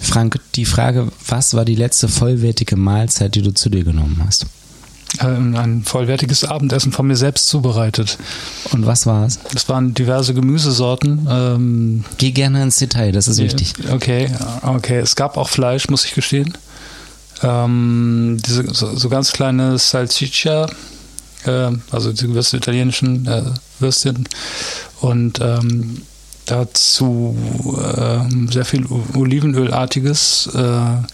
[0.00, 4.46] Frank, die Frage, was war die letzte vollwertige Mahlzeit, die du zu dir genommen hast?
[5.20, 8.18] Ähm, ein vollwertiges Abendessen von mir selbst zubereitet.
[8.72, 9.38] Und was war es?
[9.54, 11.26] Es waren diverse Gemüsesorten.
[11.30, 13.72] Ähm, Geh gerne ins Detail, das ist wichtig.
[13.90, 14.30] Okay,
[14.62, 14.98] okay.
[14.98, 16.56] Es gab auch Fleisch, muss ich gestehen.
[17.42, 20.68] Ähm, diese so, so ganz kleine Salsiccia,
[21.44, 23.44] äh, also diese italienischen äh,
[23.78, 24.28] Würstchen.
[25.00, 26.02] Und ähm,
[26.50, 27.36] dazu
[27.96, 30.50] ähm, sehr viel Olivenölartiges.
[30.54, 31.06] Äh,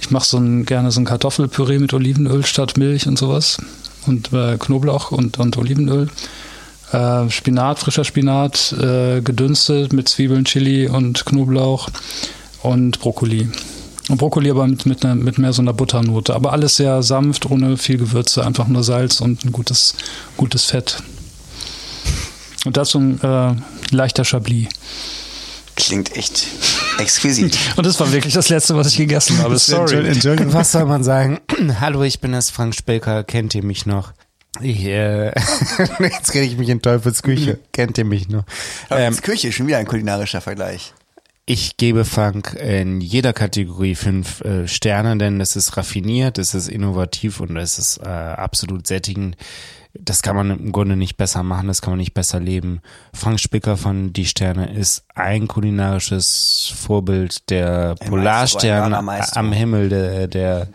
[0.00, 3.58] ich mache so ein, gerne so ein Kartoffelpüree mit Olivenöl statt Milch und sowas.
[4.06, 6.08] Und äh, Knoblauch und, und Olivenöl.
[6.92, 11.88] Äh, Spinat, frischer Spinat, äh, gedünstet mit Zwiebeln, Chili und Knoblauch
[12.62, 13.48] und Brokkoli.
[14.08, 16.34] Und Brokkoli aber mit, mit, einer, mit mehr so einer Butternote.
[16.34, 19.94] Aber alles sehr sanft, ohne viel Gewürze, einfach nur Salz und ein gutes,
[20.36, 21.02] gutes Fett.
[22.64, 23.54] Und dazu ein äh,
[23.94, 24.68] leichter Chablis.
[25.74, 26.46] Klingt echt
[26.98, 27.58] exquisit.
[27.76, 29.56] Und das war wirklich das Letzte, was ich gegessen habe.
[29.58, 30.06] Sorry.
[30.06, 31.40] Entschuldigung, was soll man sagen?
[31.80, 34.12] Hallo, ich bin es, Frank Spelker, kennt ihr mich noch?
[34.60, 35.28] Ich, äh,
[35.98, 37.58] jetzt rede ich mich in Teufels Küche.
[37.72, 38.44] Kennt ihr mich noch?
[38.90, 40.92] Aber Ähm, das Küche ist schon wieder ein kulinarischer Vergleich.
[41.46, 46.68] ich gebe Frank in jeder Kategorie fünf äh, Sterne, denn es ist raffiniert, es ist
[46.68, 49.36] innovativ und es ist äh, absolut sättigend.
[49.94, 52.80] Das kann man im Grunde nicht besser machen, das kann man nicht besser leben.
[53.12, 60.68] Frank Spicker von Die Sterne ist ein kulinarisches Vorbild der Polarstern am Himmel der, der,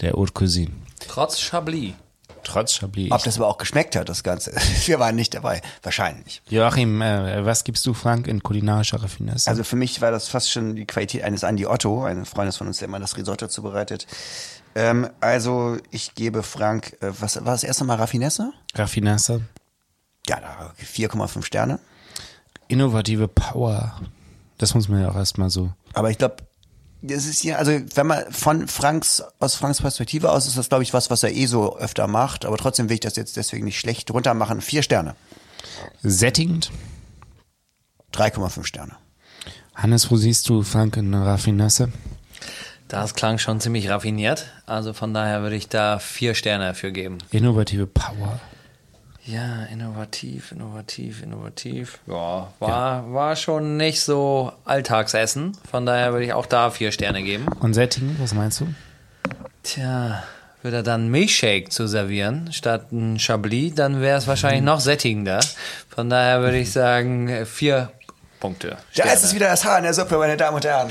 [0.00, 0.72] der Haute Cuisine.
[1.06, 1.94] Trotz Chablis.
[2.44, 3.10] Trotz Chablis.
[3.10, 4.52] Ob das aber auch geschmeckt hat, das Ganze.
[4.86, 5.60] Wir waren nicht dabei.
[5.82, 6.42] Wahrscheinlich.
[6.48, 9.48] Joachim, äh, was gibst du Frank in kulinarischer Raffinesse?
[9.50, 12.66] Also für mich war das fast schon die Qualität eines Andi Otto, eines Freundes von
[12.66, 14.06] uns, der immer das Risotto zubereitet.
[14.74, 18.52] Ähm, also ich gebe Frank, äh, was war das erste Mal Raffinesse?
[18.74, 19.42] Raffinesse?
[20.28, 21.80] Ja, da 4,5 Sterne.
[22.68, 24.00] Innovative Power.
[24.58, 25.72] Das muss man ja auch erstmal so.
[25.94, 26.36] Aber ich glaube,
[27.02, 30.82] das ist ja, also wenn man von Franks, aus Franks Perspektive aus, ist das, glaube
[30.82, 32.44] ich, was, was er eh so öfter macht.
[32.44, 34.60] Aber trotzdem will ich das jetzt deswegen nicht schlecht runter machen.
[34.60, 35.14] Vier Sterne.
[36.02, 36.70] Sättigend.
[38.12, 38.96] 3,5 Sterne.
[39.74, 41.92] Hannes, wo siehst du Frank in der Raffinesse?
[42.88, 44.46] Das klang schon ziemlich raffiniert.
[44.66, 47.18] Also von daher würde ich da vier Sterne dafür geben.
[47.30, 48.40] Innovative Power.
[49.30, 51.98] Ja, innovativ, innovativ, innovativ.
[52.06, 55.52] Ja, war, war schon nicht so Alltagsessen.
[55.70, 57.46] Von daher würde ich auch da vier Sterne geben.
[57.60, 58.68] Und sättigend, was meinst du?
[59.64, 60.22] Tja,
[60.62, 65.40] würde er dann Milchshake zu servieren statt ein Chablis, dann wäre es wahrscheinlich noch sättigender.
[65.90, 67.92] Von daher würde ich sagen, vier
[68.40, 68.78] Punkte.
[68.96, 70.88] Da ist es wieder das Haar in der Suppe, meine Damen und Herren.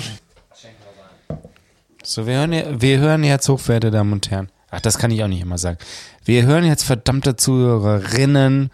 [2.04, 4.50] So, wir hören, ja- wir hören jetzt, hochwerte Damen und Herren.
[4.70, 5.78] Ach, das kann ich auch nicht immer sagen.
[6.26, 8.72] Wir hören jetzt verdammte Zuhörerinnen.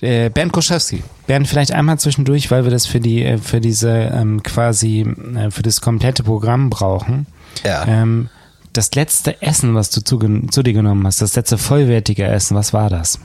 [0.00, 1.02] Äh, Bernd Koschewski.
[1.26, 5.50] Bernd, vielleicht einmal zwischendurch, weil wir das für die, äh, für diese ähm, quasi, äh,
[5.50, 7.26] für das komplette Programm brauchen.
[7.64, 7.84] Ja.
[7.86, 8.30] Ähm,
[8.72, 10.18] das letzte Essen, was du zu,
[10.50, 13.18] zu dir genommen hast, das letzte vollwertige Essen, was war das?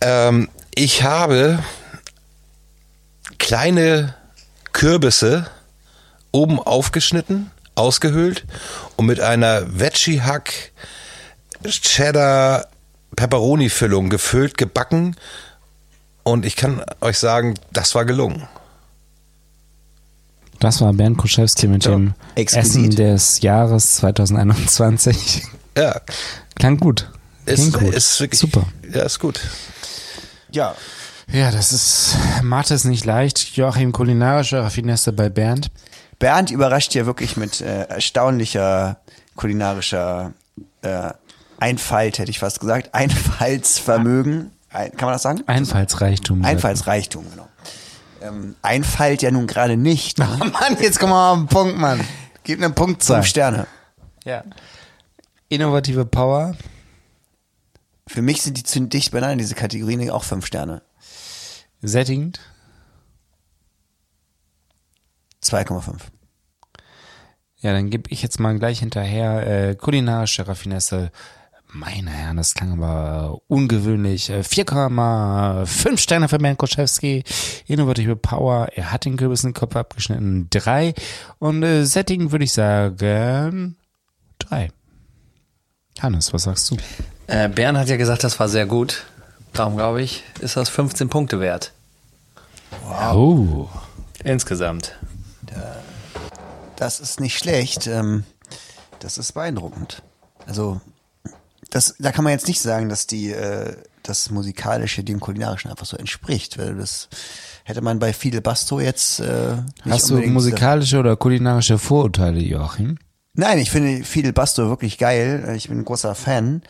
[0.00, 1.58] Ähm, ich habe
[3.38, 4.14] kleine
[4.72, 5.46] Kürbisse
[6.32, 8.44] oben aufgeschnitten, ausgehöhlt
[8.96, 10.72] und mit einer Veggie-Hack
[11.64, 12.66] Cheddar
[13.16, 15.16] Pepperoni Füllung gefüllt, gebacken
[16.22, 18.46] und ich kann euch sagen, das war gelungen.
[20.60, 25.44] Das war Bernd Koschewski mit dem Essen des Jahres 2021.
[25.76, 26.00] Ja.
[26.56, 27.10] Klang gut.
[27.46, 27.94] Ist, Klingt gut.
[27.94, 28.66] ist wirklich Super.
[28.92, 29.40] Ja, ist gut.
[30.52, 30.74] Ja.
[31.32, 33.56] Ja, das ist, Mathe ist nicht leicht.
[33.56, 35.70] Joachim, kulinarische Raffinesse bei Bernd.
[36.20, 39.00] Bernd überrascht ja wirklich mit äh, erstaunlicher
[39.34, 40.32] kulinarischer
[40.82, 41.10] äh,
[41.58, 42.94] Einfalt, hätte ich fast gesagt.
[42.94, 44.52] Einfallsvermögen.
[44.70, 45.42] Ein, kann man das sagen?
[45.46, 46.44] Einfallsreichtum.
[46.44, 47.48] Einfallsreichtum, genau.
[48.22, 50.18] Ähm, Einfalt ja nun gerade nicht.
[50.18, 50.28] Ne?
[50.40, 52.00] Oh Mann, jetzt kommen wir mal auf den Punkt, Mann.
[52.44, 53.16] Gib eine Punktzahl.
[53.16, 53.66] Fünf Sterne.
[54.24, 54.44] Ja.
[55.48, 56.54] Innovative Power.
[58.06, 60.82] Für mich sind die zu dicht beieinander, diese Kategorien, auch fünf Sterne.
[61.82, 62.40] Sättigend.
[65.42, 65.96] 2,5.
[67.60, 71.10] Ja, dann gebe ich jetzt mal gleich hinterher äh, kulinarische Raffinesse.
[71.72, 74.30] Meine Herren, das klang aber ungewöhnlich.
[74.30, 77.22] Äh, 4,5 Sterne für Bernd Koschewski.
[77.66, 78.68] Innovative Power.
[78.74, 80.48] Er hat den Kürbis in den Kopf abgeschnitten.
[80.50, 80.94] Drei.
[81.38, 83.76] Und äh, Setting würde ich sagen
[84.38, 84.70] drei.
[86.00, 86.76] Hannes, was sagst du?
[87.26, 89.04] Äh, Bernd hat ja gesagt, das war sehr gut.
[89.52, 91.72] Darum glaube ich, ist das 15 Punkte wert.
[92.84, 93.68] Wow.
[94.24, 94.96] Insgesamt.
[96.80, 97.86] Das ist nicht schlecht.
[97.86, 98.24] Ähm,
[99.00, 100.02] das ist beeindruckend.
[100.46, 100.80] Also,
[101.68, 105.84] das, da kann man jetzt nicht sagen, dass die, äh, das Musikalische dem Kulinarischen einfach
[105.84, 107.10] so entspricht, weil das
[107.64, 112.96] hätte man bei Fidel Basto jetzt äh, nicht Hast du musikalische oder kulinarische Vorurteile, Joachim?
[113.34, 115.52] Nein, ich finde Fidel Basto wirklich geil.
[115.54, 116.62] Ich bin ein großer Fan.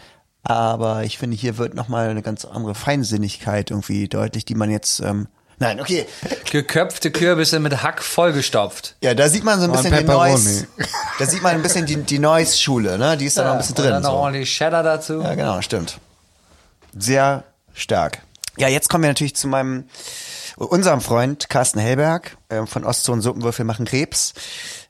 [0.42, 4.98] Aber ich finde, hier wird nochmal eine ganz andere Feinsinnigkeit irgendwie deutlich, die man jetzt.
[4.98, 5.28] Ähm,
[5.60, 6.06] nein, okay.
[6.50, 8.96] Geköpfte Kürbisse mit Hack vollgestopft.
[9.00, 10.04] Ja, da sieht man so ein bisschen die.
[10.04, 10.66] Noise.
[11.20, 13.16] Da sieht man ein bisschen die, die Noise-Schule, ne?
[13.16, 13.92] Die ist da noch ein bisschen und drin.
[13.92, 14.16] dann noch so.
[14.16, 15.20] ordentlich Cheddar dazu.
[15.22, 15.98] Ja, genau, stimmt.
[16.98, 18.22] Sehr stark.
[18.56, 19.84] Ja, jetzt kommen wir natürlich zu meinem,
[20.56, 24.34] unserem Freund Carsten Hellberg ähm, von Ostzone Suppenwürfel machen Krebs.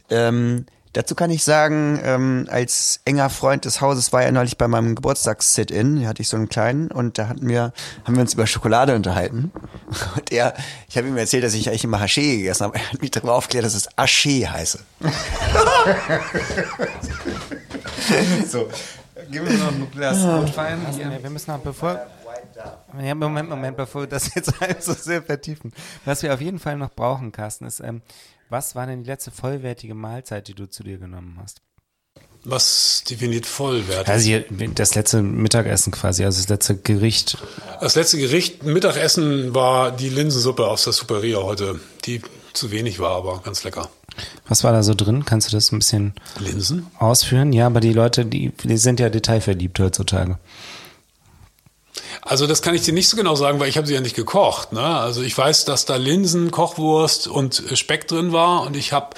[0.09, 4.68] Ähm, dazu kann ich sagen, ähm, als enger Freund des Hauses war er neulich bei
[4.68, 7.72] meinem Geburtstags-Sit-In, da hatte ich so einen kleinen und da hatten wir,
[8.05, 9.53] haben wir uns über Schokolade unterhalten.
[10.16, 10.55] Und er,
[10.88, 12.76] ich habe ihm erzählt, dass ich eigentlich immer Haché gegessen habe.
[12.76, 14.81] Er hat mich darüber aufgeklärt, dass es Haché heiße.
[18.48, 18.68] so,
[19.31, 20.81] gib mir noch ein Glas Rotwein.
[21.22, 22.00] Wir müssen noch, bevor.
[23.03, 25.72] Ja, Moment, Moment, bevor wir das jetzt allzu sehr vertiefen.
[26.05, 28.03] Was wir auf jeden Fall noch brauchen, Carsten, ist, ähm,
[28.51, 31.63] was war denn die letzte vollwertige Mahlzeit, die du zu dir genommen hast?
[32.42, 34.09] Was definiert vollwertig?
[34.09, 34.40] Also
[34.75, 37.37] das letzte Mittagessen quasi, also das letzte Gericht.
[37.81, 42.23] Das letzte Gericht, Mittagessen, war die Linsensuppe aus der Superia heute, die
[42.55, 43.90] zu wenig war, aber ganz lecker.
[44.48, 45.25] Was war da so drin?
[45.25, 46.87] Kannst du das ein bisschen Linsen?
[46.98, 47.53] ausführen?
[47.53, 50.38] Ja, aber die Leute, die, die sind ja detailverliebt heutzutage.
[52.23, 54.17] Also das kann ich dir nicht so genau sagen, weil ich habe sie ja nicht
[54.17, 54.73] gekocht.
[54.73, 54.83] Ne?
[54.83, 59.17] Also ich weiß, dass da Linsen, Kochwurst und äh, Speck drin war und ich habe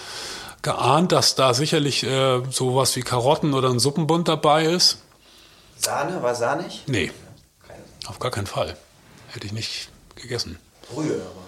[0.63, 4.99] geahnt, dass da sicherlich äh, sowas wie Karotten oder ein Suppenbund dabei ist.
[5.77, 6.83] Sahne, war sahnig?
[6.87, 7.11] Nee,
[8.07, 8.77] auf gar keinen Fall.
[9.29, 10.59] Hätte ich nicht gegessen.
[10.93, 11.43] Brühe aber.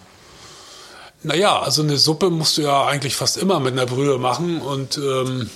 [1.22, 4.99] Naja, also eine Suppe musst du ja eigentlich fast immer mit einer Brühe machen und
[4.99, 5.49] ähm,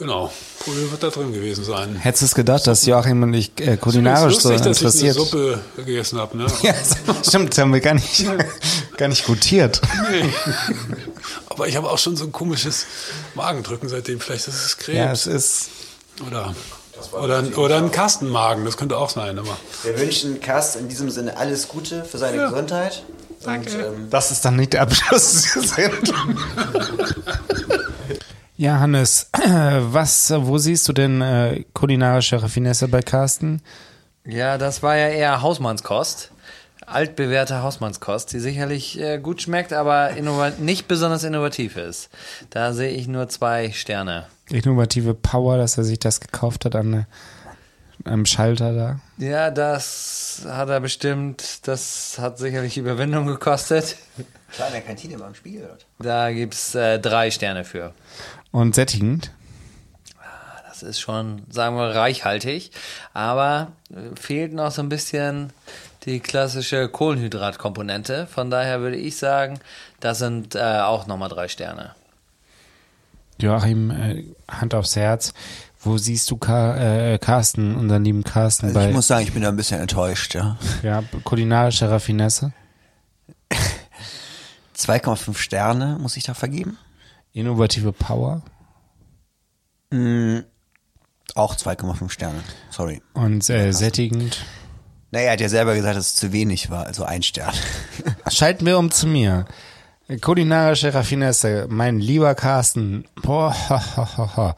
[0.00, 0.32] Genau,
[0.64, 1.94] Pudel wird da drin gewesen sein.
[1.94, 5.14] Hättest du es gedacht, dass Joachim und ich äh, kulinarisch lustig, so dass interessiert?
[5.14, 6.38] ich eine Suppe gegessen habe.
[6.38, 6.46] Ne?
[6.62, 6.72] Ja,
[7.22, 8.24] stimmt, das haben wir gar nicht,
[8.96, 9.82] gar nicht gutiert.
[10.10, 10.32] Nee.
[11.50, 12.86] Aber ich habe auch schon so ein komisches
[13.34, 14.20] Magendrücken seitdem.
[14.20, 14.96] Vielleicht ist es Krebs.
[14.96, 15.68] Ja, es ist.
[16.26, 16.54] Oder,
[17.12, 19.38] oder, oder ein Kastenmagen, das könnte auch sein.
[19.38, 22.48] Aber Wir wünschen Kast in diesem Sinne alles Gute für seine Ja.
[22.48, 23.02] Gesundheit.
[23.44, 23.70] Danke.
[23.88, 26.38] Und, ähm, Das ist dann nicht der Abschluss dieser Sendung.
[28.60, 29.30] Ja, Hannes,
[29.78, 33.62] was, wo siehst du denn äh, kulinarische Raffinesse bei Carsten?
[34.26, 36.30] Ja, das war ja eher Hausmannskost.
[36.84, 40.10] Altbewährte Hausmannskost, die sicherlich äh, gut schmeckt, aber
[40.58, 42.10] nicht besonders innovativ ist.
[42.50, 44.26] Da sehe ich nur zwei Sterne.
[44.50, 47.04] Innovative Power, dass er sich das gekauft hat an äh,
[48.04, 49.00] einem Schalter da.
[49.18, 53.96] Ja, das hat er bestimmt, das hat sicherlich Überwindung gekostet.
[54.52, 55.66] klar, in der Kantine mal im Spiegel.
[55.68, 55.86] dort.
[55.98, 57.92] Da gibt's äh, drei Sterne für.
[58.50, 59.30] Und sättigend.
[60.68, 62.70] Das ist schon, sagen wir, reichhaltig,
[63.12, 65.52] aber äh, fehlt noch so ein bisschen
[66.04, 68.26] die klassische Kohlenhydratkomponente.
[68.26, 69.60] Von daher würde ich sagen,
[70.00, 71.94] das sind äh, auch nochmal drei Sterne.
[73.38, 75.34] Joachim, äh, Hand aufs Herz.
[75.82, 79.32] Wo siehst du Ka äh, Carsten, unseren lieben Carsten Also bei ich muss sagen, ich
[79.32, 80.34] bin da ein bisschen enttäuscht.
[80.34, 80.58] Ja.
[80.82, 82.52] ja, kulinarischer Raffinesse?
[84.76, 86.78] 2,5 Sterne muss ich da vergeben.
[87.32, 88.42] Innovative Power?
[89.90, 90.40] Mm,
[91.34, 92.40] auch 2,5 Sterne.
[92.70, 93.02] Sorry.
[93.14, 94.44] Und äh, sättigend?
[95.12, 97.54] Naja, er hat ja selber gesagt, dass es zu wenig war, also ein Stern.
[98.30, 99.46] Schalten wir um zu mir.
[100.20, 103.04] Kulinarische Raffinesse, mein lieber Carsten.
[103.22, 104.56] Boah, ha, ha, ha.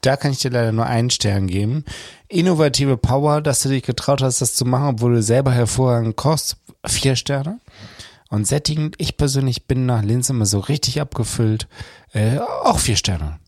[0.00, 1.84] Da kann ich dir leider nur einen Stern geben.
[2.28, 6.56] Innovative Power, dass du dich getraut hast, das zu machen, obwohl du selber hervorragend kochst.
[6.86, 7.58] Vier Sterne.
[8.28, 11.66] Und sättigend, ich persönlich bin nach Linz immer so richtig abgefüllt.
[12.12, 13.38] Äh, auch vier Sterne.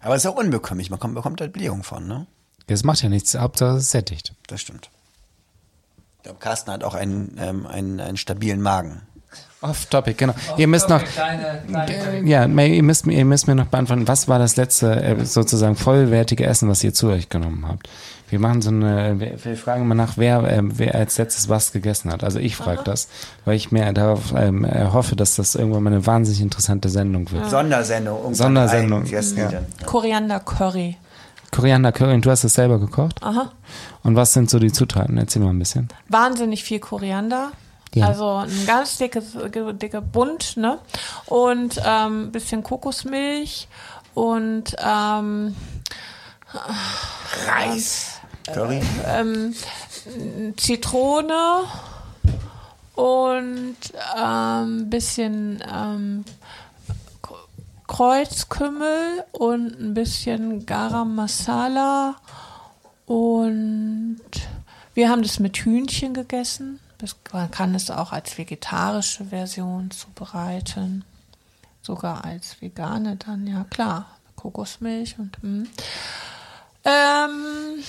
[0.00, 2.26] Aber es ist auch unbekömmlich, man kommt, bekommt halt Blähung von, ne?
[2.66, 4.34] Das macht ja nichts, Hauptsache es sättigt.
[4.46, 4.90] Das stimmt.
[6.18, 9.02] Ich glaube, Carsten hat auch einen, ähm, einen, einen stabilen Magen.
[9.64, 10.34] Off topic, genau.
[10.58, 11.00] ihr müsst noch,
[12.24, 15.74] ja, ihr müsst, mir- ihr müsst mir noch beantworten, was war das letzte äh, sozusagen
[15.76, 17.88] vollwertige Essen, was ihr zu euch genommen habt?
[18.28, 21.72] Wir machen so eine, wir, wir fragen mal nach, wer, ähm, wer als letztes was
[21.72, 22.24] gegessen hat.
[22.24, 23.08] Also ich frage das,
[23.44, 27.30] weil ich mir darauf ähm, äh, hoffe, dass das irgendwann mal eine wahnsinnig interessante Sendung
[27.30, 27.48] wird.
[27.48, 28.14] Sondersendung.
[28.16, 29.04] irgendwann Sondersendung.
[29.04, 29.48] Gästen, Ja.
[29.50, 30.96] dann- Koriander Curry.
[31.52, 33.22] Koriander Curry, und du hast es selber gekocht?
[33.22, 33.52] Aha.
[34.02, 35.16] Und was sind so die Zutaten?
[35.18, 35.88] Erzähl mal ein bisschen.
[36.08, 37.52] Wahnsinnig viel Koriander.
[37.94, 38.08] Ja.
[38.08, 40.78] Also ein ganz dickes, dicke Bund, ne?
[41.26, 43.68] Und ähm, bisschen Kokosmilch
[44.14, 45.54] und ähm,
[47.46, 48.20] Reis.
[48.52, 48.80] Curry?
[49.06, 49.54] Ähm,
[50.56, 51.64] Zitrone
[52.94, 53.76] und
[54.16, 56.24] ähm, bisschen ähm,
[57.86, 62.16] Kreuzkümmel und ein bisschen Garam Masala
[63.06, 64.20] und
[64.94, 66.80] wir haben das mit Hühnchen gegessen.
[67.04, 71.04] Das, man kann es auch als vegetarische Version zubereiten.
[71.82, 74.06] Sogar als vegane dann, ja klar.
[74.36, 75.64] Kokosmilch und mm.
[76.84, 77.84] ähm,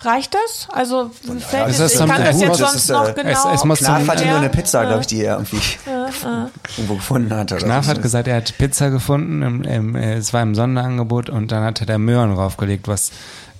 [0.00, 0.68] Reicht das?
[0.70, 1.10] Also
[1.40, 3.52] fällt Ist jetzt, das ich kann das jetzt sonst ist, äh, noch es- genau.
[3.54, 4.30] es muss Knarf hatte Ja.
[4.30, 4.88] nur eine Pizza, Ja.
[4.88, 6.50] glaube ich, die er irgendwie Ja, ja.
[6.76, 7.50] irgendwo gefunden hat.
[7.50, 7.90] Oder Knaf so.
[7.90, 11.64] hat gesagt, er hat Pizza gefunden, im, im, äh, es war im Sonderangebot und dann
[11.64, 13.10] hat er da Möhren draufgelegt, was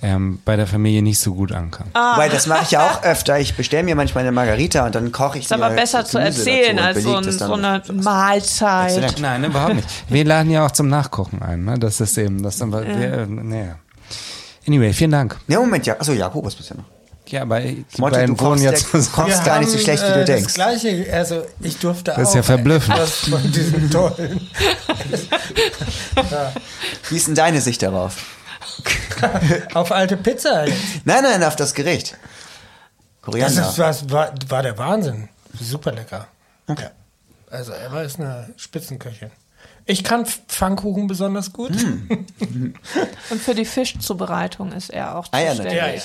[0.02, 1.88] ähm, bei der Familie nicht so gut ankam.
[1.92, 3.38] Weil das mache ich ja auch öfter.
[3.40, 6.78] Ich bestelle mir manchmal eine Margarita und dann koche ich Ist aber besser zu erzählen
[6.78, 9.16] als so, ein, das so eine Mahlzeit.
[9.20, 9.88] Nein, überhaupt nicht.
[10.08, 11.78] Wir laden ja auch zum Nachkochen ein, ne?
[11.78, 12.82] Das ist eben, das dann, Ja.
[12.98, 13.76] wir, naja.
[14.66, 15.36] Anyway, vielen Dank.
[15.48, 15.94] Ja, Moment, ja.
[15.98, 16.84] Achso, Jakob, was bist du noch?
[17.28, 17.60] Ja, aber
[17.98, 18.80] Monte, du kochst ja der-
[19.12, 20.44] kochst gar nicht so schlecht, wie du äh, denkst.
[20.44, 22.98] Das gleiche, also ich durfte Das ist auch ja verblüffend.
[22.98, 24.48] von diesem tollen.
[26.30, 26.52] ja.
[27.10, 28.16] Wie ist denn deine Sicht darauf?
[29.74, 30.66] Auf alte Pizza.
[30.66, 30.78] jetzt.
[31.04, 32.12] Nein, nein, auf das Gericht.
[32.12, 33.68] Das Koriander.
[33.68, 35.28] ist, was, war, war der Wahnsinn.
[35.60, 36.28] Super lecker.
[36.68, 36.90] Ja.
[37.50, 39.30] Also Emma ist eine Spitzenköchin.
[39.86, 41.72] Ich kann Pfannkuchen besonders gut.
[41.74, 42.08] Hm.
[43.30, 45.74] Und für die Fischzubereitung ist er auch Ah ja, zuständig.
[45.80, 46.02] natürlich.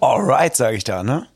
[0.00, 1.26] Alright, sage ich da, ne?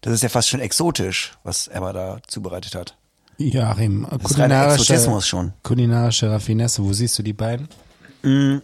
[0.00, 2.96] Das ist ja fast schon exotisch, was Emma da zubereitet hat.
[3.38, 5.52] Joachim, Das ist reiner Exotismus schon.
[5.62, 7.68] kulinarische Raffinesse, wo siehst du die beiden?
[8.22, 8.58] Mm,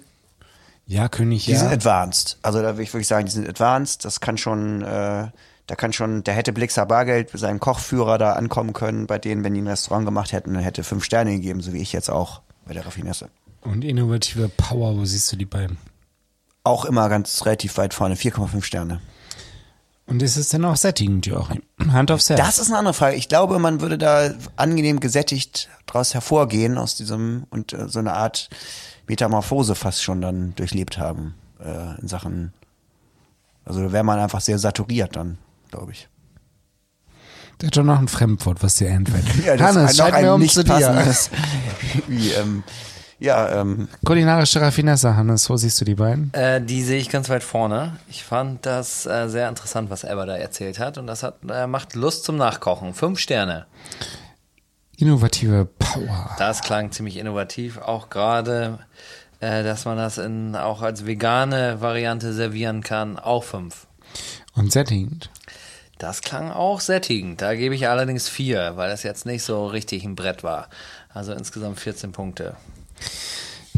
[0.86, 1.58] Ja, König, Die ja.
[1.58, 2.38] sind advanced.
[2.42, 4.04] Also da würde ich wirklich sagen, die sind advanced.
[4.04, 5.28] Das kann schon, äh,
[5.66, 9.42] da kann schon, da hätte Blixer Bargeld mit seinem Kochführer da ankommen können, bei denen,
[9.42, 12.08] wenn die ein Restaurant gemacht hätten, dann hätte fünf Sterne gegeben, so wie ich jetzt
[12.08, 13.28] auch bei der Raffinesse.
[13.62, 15.76] Und innovative Power, wo siehst du die beiden?
[16.62, 19.00] Auch immer ganz relativ weit vorne, 4,5 Sterne.
[20.06, 21.62] Und ist es denn auch sättigend, Joachim?
[21.90, 22.38] Hand aufs Herz.
[22.38, 23.16] Das ist eine andere Frage.
[23.16, 28.12] Ich glaube, man würde da angenehm gesättigt draus hervorgehen aus diesem und äh, so eine
[28.12, 28.48] Art
[29.06, 32.52] Metamorphose fast schon dann durchlebt haben äh, in Sachen.
[33.64, 35.38] Also da wäre man einfach sehr saturiert dann,
[35.70, 36.08] glaube ich.
[37.60, 39.24] Der hat doch noch ein Fremdwort, was dir einfällt.
[39.44, 40.72] Ja, das Hannes, ist noch ein um nicht zu dir.
[40.72, 41.30] passendes.
[42.06, 42.62] Wie, ähm,
[43.18, 46.32] ja, ähm, Kulinarische Raffinesse, Hannes, wo siehst du die beiden?
[46.34, 47.96] Äh, die sehe ich ganz weit vorne.
[48.08, 50.98] Ich fand das äh, sehr interessant, was Ever da erzählt hat.
[50.98, 52.92] Und das hat, äh, macht Lust zum Nachkochen.
[52.92, 53.64] Fünf Sterne.
[54.96, 56.34] Innovative Power.
[56.38, 57.78] Das klang ziemlich innovativ.
[57.78, 58.78] Auch gerade,
[59.40, 63.18] äh, dass man das in, auch als vegane Variante servieren kann.
[63.18, 63.86] Auch fünf.
[64.54, 65.30] Und sättigend.
[65.98, 67.42] Das klang auch sättigend.
[67.42, 70.68] Da gebe ich allerdings vier, weil das jetzt nicht so richtig ein Brett war.
[71.12, 72.56] Also insgesamt 14 Punkte.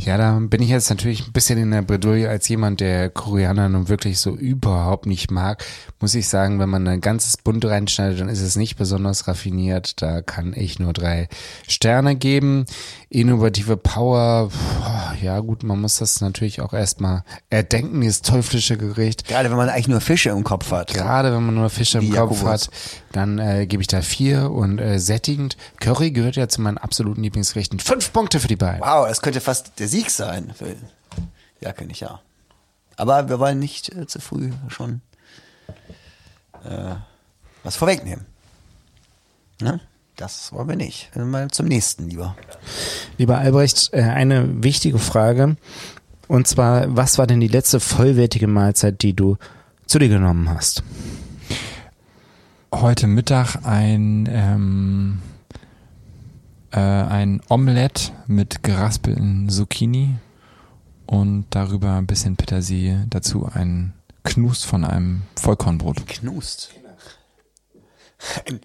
[0.04, 3.68] Ja, da bin ich jetzt natürlich ein bisschen in der Bredouille als jemand, der Koreaner
[3.68, 5.64] nun wirklich so überhaupt nicht mag.
[6.00, 10.00] Muss ich sagen, wenn man ein ganzes Bunt reinschneidet, dann ist es nicht besonders raffiniert.
[10.02, 11.28] Da kann ich nur drei
[11.66, 12.66] Sterne geben.
[13.10, 14.50] Innovative Power,
[15.22, 19.26] ja gut, man muss das natürlich auch erstmal erdenken, dieses teuflische Gericht.
[19.26, 20.92] gerade wenn man eigentlich nur Fische im Kopf hat.
[20.92, 22.48] Gerade wenn man nur Fische im Wie Kopf Jakobus.
[22.48, 22.70] hat,
[23.12, 25.56] dann äh, gebe ich da vier und äh, sättigend.
[25.80, 27.80] Curry gehört ja zu meinen absoluten Lieblingsgerichten.
[27.80, 28.80] Fünf Punkte für die beiden.
[28.80, 30.52] Wow, das könnte fast der Sieg sein.
[31.60, 32.20] Ja, kann ich ja.
[32.96, 35.00] Aber wir wollen nicht äh, zu früh schon
[36.64, 36.94] äh,
[37.62, 38.26] was vorwegnehmen.
[39.60, 39.80] Ne?
[40.16, 41.14] Das wollen wir nicht.
[41.16, 42.36] Mal zum nächsten lieber.
[43.16, 45.56] Lieber Albrecht, äh, eine wichtige Frage.
[46.26, 49.38] Und zwar, was war denn die letzte vollwertige Mahlzeit, die du
[49.86, 50.82] zu dir genommen hast?
[52.74, 55.22] Heute Mittag ein, ähm,
[56.72, 60.16] äh, ein Omelett mit geraspelten Zucchini
[61.06, 63.06] und darüber ein bisschen Petersilie.
[63.08, 63.94] Dazu ein
[64.24, 66.06] Knust von einem Vollkornbrot.
[66.06, 66.70] Knust.
[68.46, 68.60] Ein,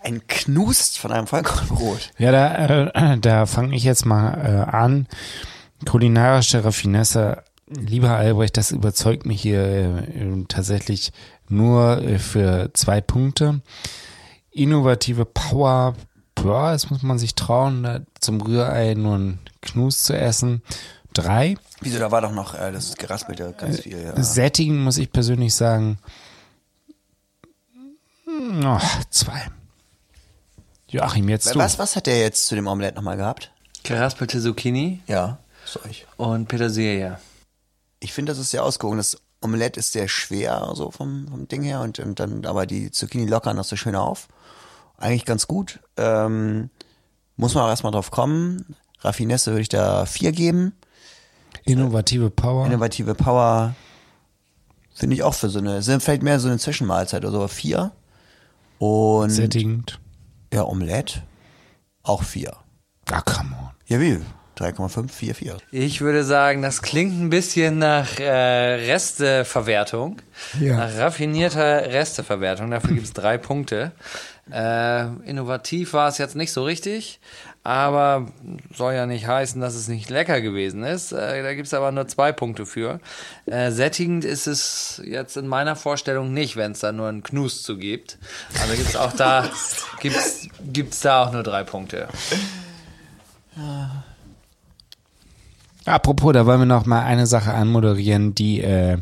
[0.00, 2.12] ein Knust von einem Vollkornbrot.
[2.18, 5.06] Ja, da, äh, da fange ich jetzt mal äh, an.
[5.86, 11.12] Kulinarische Raffinesse, lieber Albrecht, das überzeugt mich hier äh, tatsächlich
[11.48, 13.60] nur äh, für zwei Punkte.
[14.50, 15.94] Innovative Power,
[16.42, 20.62] boah, das muss man sich trauen, da zum Rührei nur ein Knus zu essen.
[21.14, 21.56] Drei.
[21.80, 24.00] Wieso, da war doch noch äh, das geraspelte ganz viel.
[24.02, 24.22] Ja.
[24.22, 25.98] Sättigen muss ich persönlich sagen.
[28.24, 28.80] hm, Oh,
[29.10, 29.48] zwei.
[30.88, 31.58] Joachim, jetzt du.
[31.58, 33.52] Was, was hat der jetzt zu dem Omelett nochmal gehabt?
[33.82, 35.00] Geraspelte Zucchini.
[35.06, 35.96] Ja, sorry.
[36.16, 37.18] Und Petersilie.
[38.00, 38.98] Ich finde, das ist sehr ausgewogen.
[38.98, 41.80] Das Omelett ist sehr schwer, so vom, vom Ding her.
[41.80, 44.28] Und, und dann, aber die Zucchini lockern das so schön auf.
[44.98, 45.80] Eigentlich ganz gut.
[45.96, 46.70] Ähm,
[47.36, 48.76] muss man auch erstmal drauf kommen.
[49.00, 50.74] Raffinesse würde ich da vier geben.
[51.64, 52.66] Innovative Power.
[52.66, 53.74] Innovative Power
[54.94, 57.48] finde ich auch für so eine, sind vielleicht mehr so eine Zwischenmahlzeit oder so, aber
[57.48, 57.92] vier.
[58.78, 60.00] Und Sättigend.
[60.52, 61.22] ja, Omelette
[62.02, 62.56] auch vier.
[63.10, 63.70] Ah, come on.
[63.86, 64.18] Ja, wie?
[64.58, 65.56] 3,5, 4, 4.
[65.70, 68.28] Ich würde sagen, das klingt ein bisschen nach äh,
[68.90, 70.20] Resteverwertung.
[70.58, 70.76] Ja.
[70.78, 72.70] Nach raffinierter Resteverwertung.
[72.72, 73.92] Dafür gibt es drei Punkte.
[74.50, 77.20] Äh, innovativ war es jetzt nicht so richtig,
[77.64, 78.28] aber
[78.74, 81.12] soll ja nicht heißen, dass es nicht lecker gewesen ist.
[81.12, 83.00] Äh, da gibt es aber nur zwei Punkte für.
[83.46, 87.62] Äh, sättigend ist es jetzt in meiner Vorstellung nicht, wenn es da nur einen Knus
[87.62, 88.18] zu gibt.
[88.60, 89.44] Also gibt es auch da,
[90.00, 92.08] gibt's, gibt's da auch nur drei Punkte.
[95.84, 98.98] Apropos, da wollen wir noch mal eine Sache anmoderieren, die äh,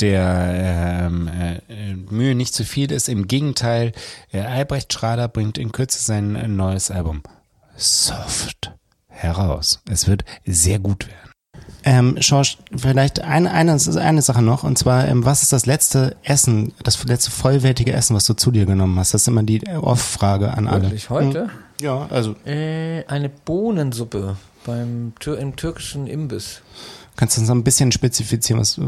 [0.00, 3.08] der ähm, äh, Mühe nicht zu viel ist.
[3.08, 3.92] Im Gegenteil,
[4.32, 7.22] äh, Albrecht Schrader bringt in Kürze sein äh, neues Album
[7.76, 8.72] Soft
[9.08, 9.80] heraus.
[9.90, 11.28] Es wird sehr gut werden.
[11.84, 16.16] Ähm, Schorsch, vielleicht eine, eine, eine Sache noch, und zwar, ähm, was ist das letzte
[16.22, 19.14] Essen, das letzte vollwertige Essen, was du zu dir genommen hast?
[19.14, 20.82] Das ist immer die Off-Frage an alle.
[20.82, 21.44] Wirklich heute?
[21.44, 21.50] Hm.
[21.80, 22.34] Ja, also.
[22.44, 24.36] Äh, eine Bohnensuppe
[24.66, 26.62] beim Tür im türkischen Imbiss.
[27.18, 28.78] Kannst du uns noch ein bisschen spezifizieren, was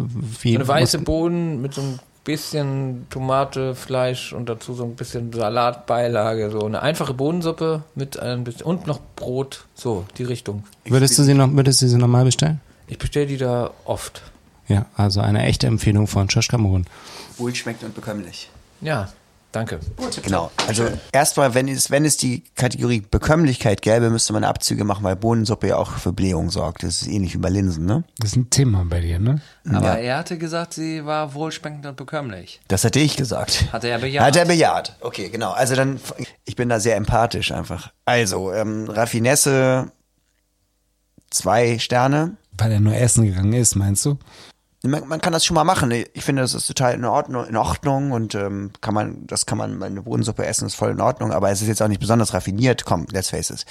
[0.40, 4.94] wie Eine weiße was, Bohnen mit so ein bisschen Tomate, Fleisch und dazu so ein
[4.94, 6.48] bisschen Salatbeilage.
[6.52, 9.64] So eine einfache Bohnensuppe mit ein bisschen und noch Brot.
[9.74, 10.62] So, die Richtung.
[10.84, 12.60] Würdest du sie noch, würdest du sie nochmal bestellen?
[12.86, 14.22] Ich bestelle die da oft.
[14.68, 16.86] Ja, also eine echte Empfehlung von Josh Cameron.
[17.36, 18.48] Wohl schmeckt und bekömmlich.
[18.80, 19.08] Ja,
[19.52, 19.80] danke.
[20.22, 20.50] Genau.
[20.66, 25.16] Also erstmal, wenn es, wenn es die Kategorie Bekömmlichkeit gäbe, müsste man Abzüge machen, weil
[25.16, 26.82] Bohnensuppe ja auch für Blähung sorgt.
[26.82, 28.04] Das ist ähnlich wie bei Linsen, ne?
[28.18, 29.40] Das ist ein Thema bei dir, ne?
[29.68, 29.94] Aber Ja.
[29.96, 32.60] er hatte gesagt, sie war wohlschmeckend und bekömmlich.
[32.68, 33.72] Das hatte ich gesagt.
[33.72, 34.24] Hat er bejaht.
[34.26, 34.96] Hat er bejaht.
[35.00, 35.50] Okay, genau.
[35.52, 36.00] Also dann,
[36.44, 37.92] ich bin da sehr empathisch einfach.
[38.04, 39.90] Also, ähm, Raffinesse,
[41.30, 42.36] zwei Sterne.
[42.58, 44.18] Weil er nur essen gegangen ist, meinst du?
[44.82, 45.90] Man, man kann das schon mal machen.
[45.90, 49.58] Ich finde, das ist total in Ordnung, in Ordnung und ähm, kann man, das kann
[49.58, 52.32] man eine Bohnensuppe essen, ist voll in Ordnung, aber es ist jetzt auch nicht besonders
[52.32, 52.84] raffiniert.
[52.84, 53.66] Komm, let's face it.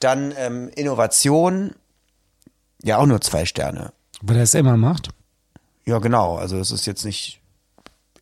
[0.00, 1.72] Dann ähm, Innovation,
[2.82, 3.92] ja auch nur zwei Sterne.
[4.20, 5.08] Weil er es immer macht.
[5.84, 6.36] Ja, genau.
[6.36, 7.40] Also es ist jetzt nicht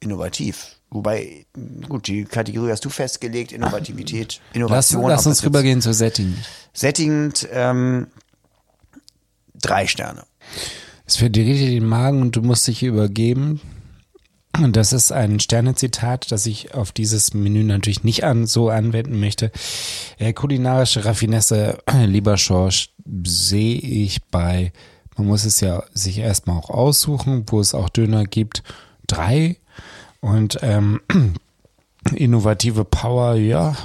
[0.00, 0.76] innovativ.
[0.88, 1.46] Wobei,
[1.88, 5.08] gut, die Kategorie hast du festgelegt, Innovativität, Lass, Innovation.
[5.08, 6.36] lass ob uns rübergehen zu Setting.
[6.72, 8.08] Sättigend, ähm,
[9.54, 10.24] drei Sterne.
[11.10, 13.60] Es verdreht dir den Magen und du musst dich übergeben.
[14.56, 19.18] Und das ist ein Sternezitat, das ich auf dieses Menü natürlich nicht an, so anwenden
[19.18, 19.50] möchte.
[20.18, 22.90] Äh, kulinarische Raffinesse, lieber Schorsch,
[23.26, 24.72] sehe ich bei,
[25.16, 28.62] man muss es ja sich erstmal auch aussuchen, wo es auch Döner gibt,
[29.08, 29.56] drei.
[30.20, 31.00] Und ähm,
[32.14, 33.76] innovative Power, ja,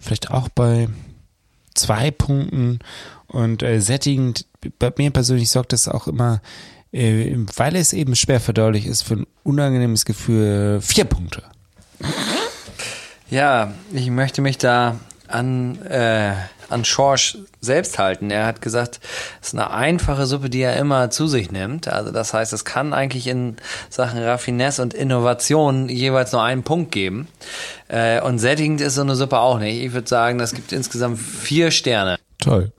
[0.00, 0.88] vielleicht auch bei
[1.76, 2.80] zwei Punkten.
[3.28, 4.46] Und äh, sättigend,
[4.78, 6.40] bei mir persönlich sorgt das auch immer,
[6.92, 11.42] äh, weil es eben schwer verdaulich ist, für ein unangenehmes Gefühl vier Punkte.
[13.30, 14.96] Ja, ich möchte mich da
[15.28, 16.32] an, äh,
[16.68, 18.30] an Schorsch selbst halten.
[18.30, 19.00] Er hat gesagt,
[19.40, 21.88] es ist eine einfache Suppe, die er immer zu sich nimmt.
[21.88, 23.56] Also das heißt, es kann eigentlich in
[23.88, 27.28] Sachen Raffinesse und Innovation jeweils nur einen Punkt geben.
[27.88, 29.82] Äh, und sättigend ist so eine Suppe auch nicht.
[29.82, 32.16] Ich würde sagen, das gibt insgesamt vier Sterne.
[32.38, 32.72] Toll.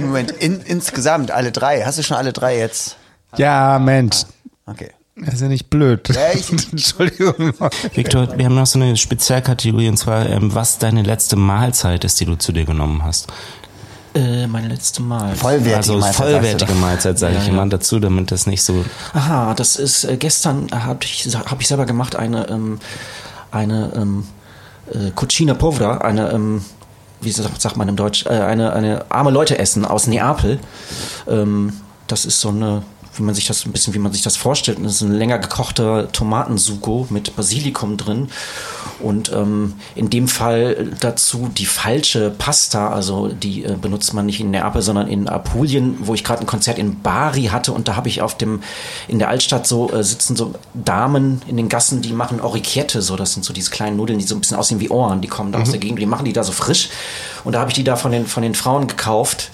[0.00, 1.82] Moment, in, insgesamt alle drei.
[1.82, 2.96] Hast du schon alle drei jetzt?
[3.36, 4.22] Ja, Mensch.
[4.66, 4.90] Okay.
[5.16, 6.08] Das ist ja nicht blöd.
[6.14, 7.54] Ja, ich, Entschuldigung.
[7.94, 12.20] Viktor, wir haben noch so eine Spezialkategorie und zwar, ähm, was deine letzte Mahlzeit ist,
[12.20, 13.28] die du zu dir genommen hast.
[14.14, 15.38] Äh, meine letzte Mahlzeit.
[15.38, 16.72] Vollwertige also Mahlzeit, vollwertige.
[16.74, 17.52] Mahlzeit, sage Ja, ich ja.
[17.52, 18.84] immer dazu, damit das nicht so.
[19.14, 22.78] Aha, das ist äh, gestern habe ich habe ich selber gemacht eine ähm,
[23.50, 24.26] eine ähm,
[24.90, 26.64] äh, Cucina Povera, eine ähm,
[27.20, 30.58] wie sagt, man im Deutsch, äh, eine eine arme Leute essen aus Neapel.
[31.28, 31.72] Ähm,
[32.06, 32.82] das ist so eine
[33.18, 35.38] wie man sich das ein bisschen wie man sich das vorstellt, das ist ein länger
[35.38, 38.28] gekochter Tomatensugo mit Basilikum drin.
[38.98, 44.40] Und ähm, in dem Fall dazu die falsche Pasta, also die äh, benutzt man nicht
[44.40, 47.96] in Neapel, sondern in Apulien, wo ich gerade ein Konzert in Bari hatte und da
[47.96, 48.62] habe ich auf dem
[49.06, 53.16] in der Altstadt so äh, sitzen so Damen in den Gassen, die machen Orecchiette, so.
[53.16, 55.52] Das sind so diese kleinen Nudeln, die so ein bisschen aussehen wie Ohren, die kommen
[55.52, 55.72] da aus Mhm.
[55.72, 56.88] der Gegend, die machen die da so frisch.
[57.44, 59.50] Und da habe ich die da von den von den Frauen gekauft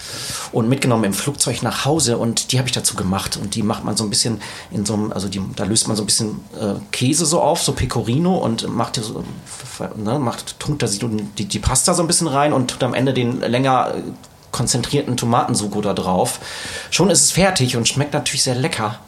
[0.53, 3.83] und mitgenommen im Flugzeug nach Hause und die habe ich dazu gemacht und die macht
[3.83, 4.39] man so ein bisschen
[4.71, 7.61] in so einem, also die, da löst man so ein bisschen äh, Käse so auf,
[7.61, 9.23] so Pecorino und macht so,
[9.97, 13.13] ne, macht, tunkt da die, die, Pasta so ein bisschen rein und tut am Ende
[13.13, 14.01] den länger äh,
[14.51, 16.39] konzentrierten Tomatensugo da drauf.
[16.91, 18.99] Schon ist es fertig und schmeckt natürlich sehr lecker.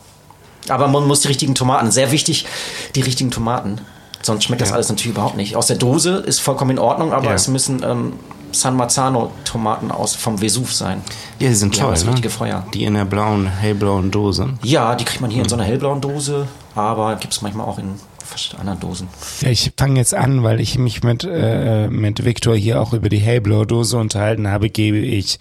[0.68, 2.48] Aber man muss die richtigen Tomaten, sehr wichtig,
[2.96, 3.80] die richtigen Tomaten.
[4.24, 5.56] Sonst schmeckt das alles natürlich überhaupt nicht.
[5.56, 7.34] Aus der Dose ist vollkommen in Ordnung, aber Ja.
[7.34, 8.14] es müssen ähm,
[8.56, 11.02] San Marzano Tomaten aus vom Vesuv sein.
[11.40, 12.12] Ja, die sind Die toll, das ne?
[12.12, 12.66] richtige Feuer.
[12.74, 14.50] Die in der blauen, hellblauen Dose.
[14.64, 17.78] Ja, die kriegt man hier in so einer hellblauen Dose, aber gibt es manchmal auch
[17.78, 17.96] in
[18.26, 19.08] fast anderen Dosen.
[19.42, 23.10] Ja, ich fange jetzt an, weil ich mich mit, äh, mit Viktor hier auch über
[23.10, 25.40] die hellblaue Dose unterhalten habe, gebe ich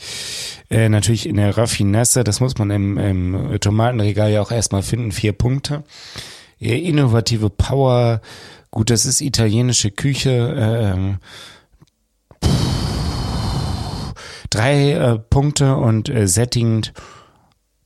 [0.71, 5.13] äh, natürlich in der Raffinesse, das muss man im, im Tomatenregal ja auch erstmal finden,
[5.13, 5.85] vier Punkte.
[6.61, 8.21] Äh, innovative Power,
[8.71, 11.19] gut, das ist italienische Küche, ähm,
[14.55, 16.93] drei äh, Punkte und äh, sättigend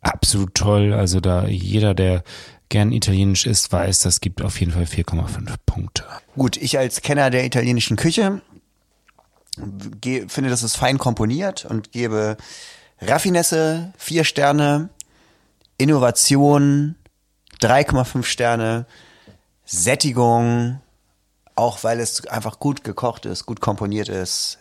[0.01, 0.93] absolut toll.
[0.93, 2.23] Also da jeder, der
[2.69, 6.05] gern italienisch isst, weiß, das gibt auf jeden Fall 4,5 Punkte.
[6.37, 8.43] Gut, ich als Kenner der italienischen Küche
[10.29, 12.37] finde, das ist fein komponiert und gebe
[13.01, 14.89] Raffinesse vier Sterne,
[15.79, 16.95] Innovation
[17.61, 18.87] 3,5 Sterne,
[19.65, 20.81] Sättigung,
[21.57, 24.58] auch weil es einfach gut gekocht ist, gut komponiert ist,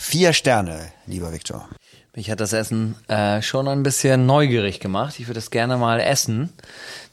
[0.00, 1.68] vier Sterne, lieber Viktor.
[2.16, 5.20] Mich hat das Essen äh, schon ein bisschen neugierig gemacht.
[5.20, 6.48] Ich würde es gerne mal essen.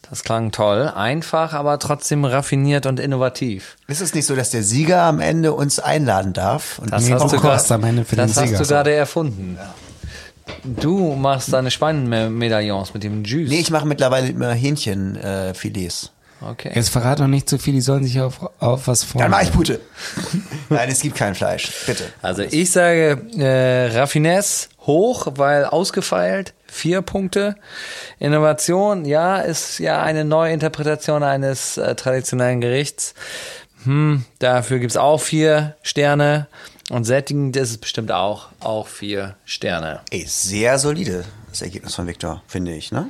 [0.10, 0.92] Das klang toll.
[0.96, 3.76] Einfach, aber trotzdem raffiniert und innovativ.
[3.88, 6.80] Ist es nicht so, dass der Sieger am Ende uns einladen darf?
[6.80, 8.58] Und Das hast du, grad, am Ende für den das hast Sieger.
[8.60, 9.60] du gerade erfunden.
[10.64, 13.50] Du machst deine Schweinemedaillons mit dem Juice.
[13.50, 16.06] Nee, ich mache mittlerweile immer Hähnchenfilets.
[16.06, 16.17] Äh.
[16.42, 16.72] Okay.
[16.74, 19.24] Jetzt verrat doch nicht zu viel, die sollen sich auf, auf was freuen.
[19.24, 19.80] Dann mach ich Pute.
[20.70, 21.72] Nein, es gibt kein Fleisch.
[21.86, 22.06] Bitte.
[22.22, 27.56] Also ich sage äh, Raffinesse hoch, weil ausgefeilt, vier Punkte.
[28.20, 33.16] Innovation, ja, ist ja eine neue Interpretation eines äh, traditionellen Gerichts.
[33.84, 36.48] Hm, dafür gibt's auch vier Sterne.
[36.90, 40.02] Und sättigend ist es bestimmt auch, auch vier Sterne.
[40.10, 43.10] Ey, sehr solide, das Ergebnis von Viktor, finde ich, ne?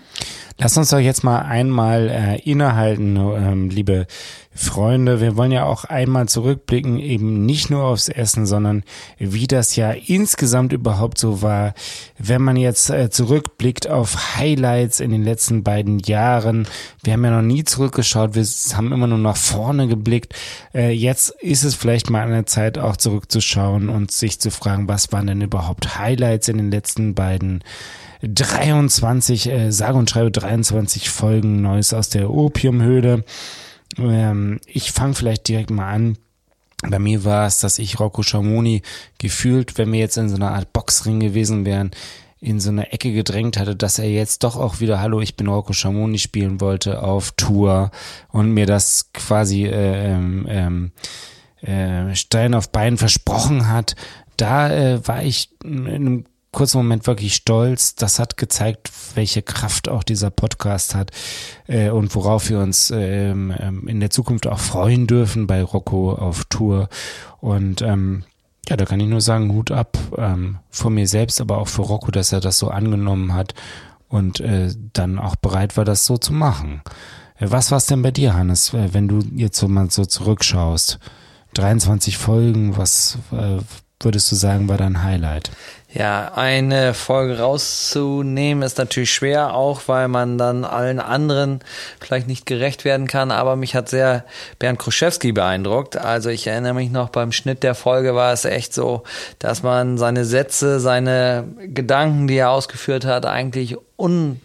[0.60, 4.08] Lass uns doch jetzt mal einmal äh, innehalten, ähm, liebe
[4.56, 8.84] Freunde, wir wollen ja auch einmal zurückblicken, eben nicht nur aufs Essen, sondern
[9.20, 11.76] wie das ja insgesamt überhaupt so war.
[12.18, 16.68] Wenn man jetzt äh, zurückblickt auf Highlights in den letzten beiden Jahren,
[17.04, 18.44] wir haben ja noch nie zurückgeschaut, wir
[18.76, 20.34] haben immer nur nach vorne geblickt.
[20.74, 24.88] Äh, jetzt ist es vielleicht mal an der Zeit auch zurückzuschauen und sich zu fragen,
[24.88, 27.64] was waren denn überhaupt Highlights in den letzten beiden
[28.22, 33.24] 23, äh, sage und schreibe 23 Folgen Neues aus der Opiumhöhle.
[33.98, 36.18] Ähm, ich fange vielleicht direkt mal an.
[36.88, 38.84] Bei mir war es, dass ich Rocco Schamoni
[39.18, 41.92] gefühlt, wenn wir jetzt in so einer Art Boxring gewesen wären,
[42.40, 45.48] in so eine Ecke gedrängt hatte, dass er jetzt doch auch wieder Hallo, ich bin
[45.48, 47.90] Rocco Schamoni spielen wollte auf Tour
[48.30, 50.92] und mir das quasi äh, ähm, ähm,
[51.62, 53.96] äh, Stein auf Bein versprochen hat.
[54.38, 56.26] Da äh, war ich in einem
[56.58, 57.94] kurzen Moment wirklich stolz.
[57.94, 61.12] Das hat gezeigt, welche Kraft auch dieser Podcast hat
[61.68, 66.14] äh, und worauf wir uns ähm, ähm, in der Zukunft auch freuen dürfen bei Rocco
[66.14, 66.90] auf Tour.
[67.42, 68.24] Und ähm,
[68.68, 71.84] ja, da kann ich nur sagen, Hut ab ähm, vor mir selbst, aber auch für
[71.84, 73.54] Rocco, dass er das so angenommen hat
[74.10, 76.82] und äh, dann auch bereit war, das so zu machen.
[77.38, 80.06] Äh, was war es denn bei dir, Hannes, äh, wenn du jetzt so mal so
[80.06, 80.98] zurückschaust?
[81.54, 83.60] 23 Folgen, was äh,
[84.00, 85.52] würdest du sagen, war dein Highlight?
[85.94, 91.62] Ja, eine Folge rauszunehmen ist natürlich schwer, auch weil man dann allen anderen
[92.02, 93.32] vielleicht nicht gerecht werden kann.
[93.32, 94.26] Aber mich hat sehr
[94.60, 95.96] Bernd Kruszewski beeindruckt.
[95.96, 99.04] Also ich erinnere mich noch beim Schnitt der Folge war es echt so,
[99.40, 104.42] dass man seine Sätze, seine Gedanken, die er ausgeführt hat, eigentlich un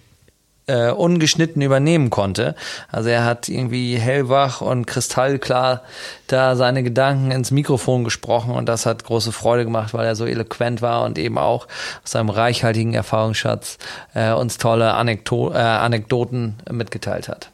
[0.67, 2.55] äh, ungeschnitten übernehmen konnte.
[2.91, 5.83] Also er hat irgendwie hellwach und kristallklar
[6.27, 10.25] da seine Gedanken ins Mikrofon gesprochen und das hat große Freude gemacht, weil er so
[10.25, 11.67] eloquent war und eben auch
[12.05, 13.79] aus seinem reichhaltigen Erfahrungsschatz
[14.15, 17.51] äh, uns tolle Anekdo äh, Anekdoten mitgeteilt hat.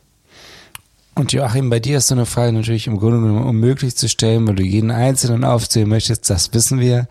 [1.14, 4.46] Und Joachim, bei dir ist so eine Frage natürlich im Grunde genommen unmöglich zu stellen,
[4.46, 7.08] weil du jeden Einzelnen aufzählen möchtest, das wissen wir.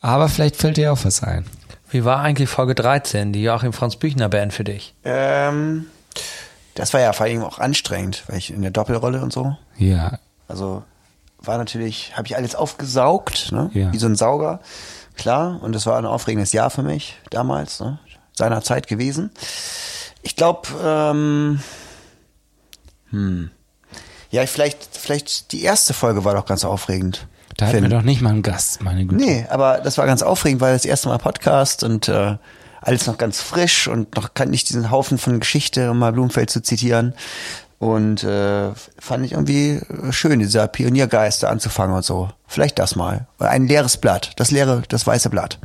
[0.00, 1.44] Aber vielleicht fällt dir auch was ein.
[1.94, 4.96] Wie war eigentlich Folge 13, die Joachim Franz Büchner Band für dich?
[5.04, 5.86] Ähm,
[6.74, 9.56] das war ja vor allem auch anstrengend, weil ich in der Doppelrolle und so.
[9.76, 10.18] Ja.
[10.48, 10.82] Also
[11.38, 13.70] war natürlich, habe ich alles aufgesaugt, ne?
[13.74, 13.92] Ja.
[13.92, 14.58] wie so ein Sauger.
[15.16, 18.00] Klar, und das war ein aufregendes Jahr für mich damals, ne?
[18.32, 19.30] seiner Zeit gewesen.
[20.22, 21.60] Ich glaube, ähm,
[23.10, 23.52] hm.
[24.32, 27.28] ja, vielleicht, vielleicht die erste Folge war doch ganz aufregend.
[27.56, 29.22] Da hatten wir doch nicht mal einen Gast, meine Güte.
[29.22, 32.36] Nee, aber das war ganz aufregend, weil das erste Mal Podcast und äh,
[32.80, 36.50] alles noch ganz frisch und noch kann ich diesen Haufen von Geschichte, um mal Blumenfeld
[36.50, 37.14] zu zitieren.
[37.78, 39.80] Und äh, fand ich irgendwie
[40.10, 42.30] schön, dieser Pioniergeist da anzufangen und so.
[42.46, 43.26] Vielleicht das mal.
[43.38, 45.58] Ein leeres Blatt, das leere, das weiße Blatt.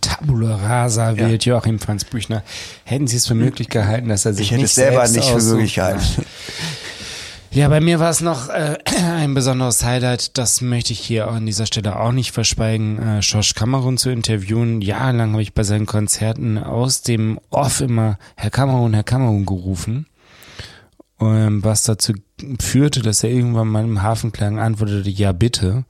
[0.00, 2.42] Tabula rasa wählt Joachim Franz Büchner.
[2.84, 5.30] Hätten Sie es für möglich gehalten, dass er sich Ich hätte nicht es selber selbst
[5.30, 6.02] nicht für möglich gehalten.
[7.54, 8.78] Ja, bei mir war es noch äh,
[9.16, 13.54] ein besonderes Highlight, das möchte ich hier an dieser Stelle auch nicht verschweigen, äh, Josh
[13.54, 14.80] Cameron zu interviewen.
[14.80, 20.08] Jahrelang habe ich bei seinen Konzerten aus dem Off immer Herr Cameron, Herr Cameron gerufen,
[21.20, 22.14] ähm, was dazu
[22.60, 25.84] führte, dass er irgendwann mal im Hafenklang antwortete, ja bitte.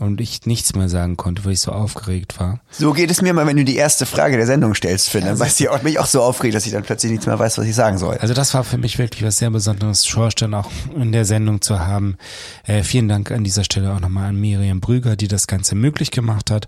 [0.00, 2.60] Und ich nichts mehr sagen konnte, weil ich so aufgeregt war.
[2.70, 5.26] So geht es mir mal, wenn du die erste Frage der Sendung stellst, Finn.
[5.26, 7.66] Dann weißt du ja auch, so aufgeregt, dass ich dann plötzlich nichts mehr weiß, was
[7.66, 8.16] ich sagen soll.
[8.16, 11.60] Also das war für mich wirklich was sehr Besonderes, Schorsch dann auch in der Sendung
[11.60, 12.16] zu haben.
[12.64, 16.10] Äh, vielen Dank an dieser Stelle auch nochmal an Miriam Brüger, die das Ganze möglich
[16.10, 16.66] gemacht hat.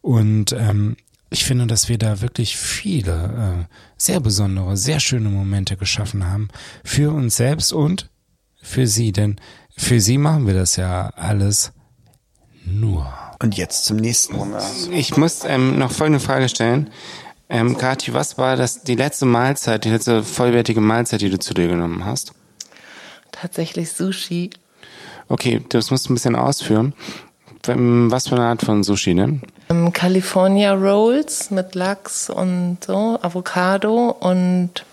[0.00, 0.96] Und ähm,
[1.30, 6.48] ich finde, dass wir da wirklich viele äh, sehr besondere, sehr schöne Momente geschaffen haben
[6.82, 8.10] für uns selbst und
[8.60, 9.12] für sie.
[9.12, 9.36] Denn
[9.76, 11.72] für sie machen wir das ja alles
[12.64, 13.12] nur.
[13.40, 14.36] Und jetzt zum nächsten.
[14.92, 16.90] Ich muss ähm, noch folgende Frage stellen.
[17.48, 21.52] Ähm, Kathi, was war das die letzte Mahlzeit, die letzte vollwertige Mahlzeit, die du zu
[21.52, 22.32] dir genommen hast?
[23.32, 24.50] Tatsächlich Sushi.
[25.28, 26.94] Okay, das musst du ein bisschen ausführen.
[27.68, 29.42] Ähm, Was für eine Art von Sushi denn?
[29.68, 34.84] Ähm, California Rolls mit Lachs und so, Avocado und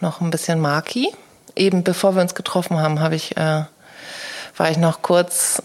[0.00, 1.08] noch ein bisschen Maki.
[1.54, 3.64] Eben bevor wir uns getroffen haben, habe ich, äh,
[4.56, 5.62] war ich noch kurz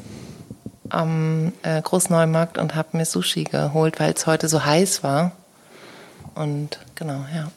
[0.91, 5.31] am äh, Großneumarkt und habe mir Sushi geholt, weil es heute so heiß war.
[6.35, 7.51] Und genau, ja.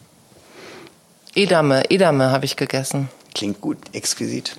[1.35, 3.09] Edame, Edame habe ich gegessen.
[3.35, 4.57] Klingt gut, exquisit.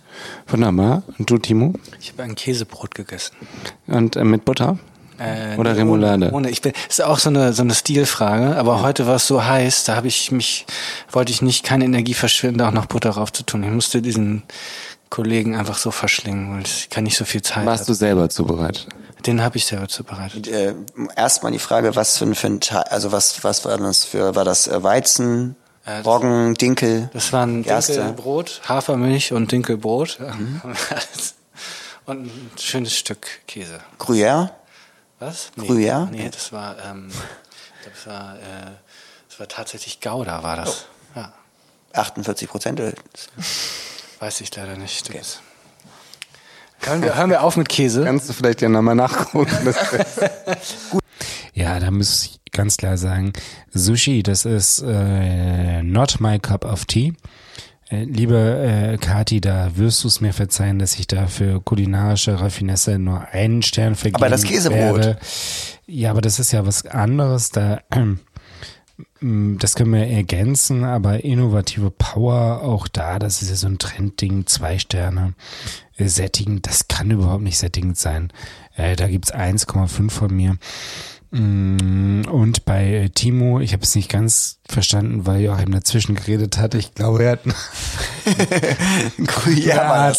[0.47, 1.03] Wunderbar.
[1.17, 1.73] Und du, Timo?
[2.01, 3.36] Ich habe ein Käsebrot gegessen.
[3.88, 4.78] Und äh, mit Butter?
[5.17, 6.32] Äh, Oder nee, Remoulade?
[6.34, 6.49] Ohne.
[6.49, 9.86] Ich bin, ist auch so eine, so eine Stilfrage, aber heute war es so heiß,
[9.86, 10.65] da habe ich mich,
[11.09, 13.63] wollte ich nicht keine Energie verschwenden, da auch noch Butter drauf zu tun.
[13.63, 14.43] Ich musste diesen
[15.16, 17.66] Kollegen einfach so verschlingen, weil ich kann nicht so viel Zeit.
[17.66, 18.88] Warst du selber zubereitet?
[19.26, 20.47] Den habe ich selber zubereitet.
[20.47, 20.76] Äh,
[21.16, 24.36] Erstmal die Frage, was für ein, für ein Teil, also was, was war das für,
[24.36, 25.55] war das äh, Weizen,
[25.86, 27.09] Äh, das- Roggen, Dinkel?
[27.13, 27.93] Das war ein Gerste?
[27.93, 30.20] Dinkelbrot, Hafermilch und Dinkelbrot.
[30.20, 30.61] Mhm.
[32.07, 33.80] Und ein schönes Stück Käse.
[33.97, 34.51] Gruyère?
[35.20, 35.49] Was?
[35.57, 36.07] Gruyère?
[36.11, 37.09] Nee, das war, ähm,
[37.84, 38.72] das war, äh,
[39.30, 40.86] das war tatsächlich Gouda, war das.
[41.16, 41.34] Ja.
[41.93, 42.80] 48 Prozent?
[44.20, 45.13] Weiß ich leider nicht.
[45.13, 45.41] Das
[46.82, 48.03] Hören wir, hören wir auf mit Käse.
[48.03, 49.47] Kannst du vielleicht ja nochmal nachgucken.
[51.57, 53.32] Ja, da muss ich ganz klar sagen,
[53.74, 57.13] Sushi, das ist äh, not my cup of tea.
[57.89, 58.36] Äh, liebe
[58.93, 63.30] äh, Kati, da wirst du es mir verzeihen, dass ich da für kulinarische Raffinesse nur
[63.30, 64.97] einen Stern vergeben Aber das Käsebrot.
[64.97, 65.18] Werde.
[65.88, 67.51] Ja, aber das ist ja was anderes.
[67.51, 67.80] Da,
[69.20, 74.46] das können wir ergänzen, aber innovative Power, auch da, das ist ja so ein Trendding,
[74.46, 75.34] zwei Sterne.
[75.98, 78.32] Äh, sättigend, das kann überhaupt nicht sättigend sein.
[78.76, 80.58] Äh, da gibt's 1,5 von mir.
[81.38, 86.57] Mm, Und bei äh, Timo, ich habe es nicht ganz verstanden, weil Joachim dazwischen geredet
[86.57, 86.75] hat.
[86.75, 87.55] Ich glaube, er hat hat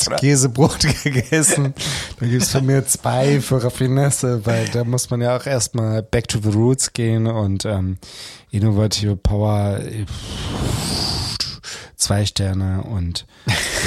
[0.09, 0.17] oder?
[0.17, 1.73] Käsebrot gegessen.
[2.21, 6.29] Da gibt's von mir zwei für Raffinesse, weil da muss man ja auch erstmal back
[6.29, 7.97] to the roots gehen und ähm,
[8.51, 10.05] innovative Power äh,
[11.97, 13.25] zwei Sterne und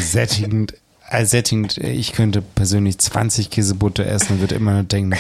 [0.02, 0.74] sättigend.
[1.10, 5.16] äh, Sättigend, äh, ich könnte persönlich 20 Käsebrote essen und würde immer nur denken,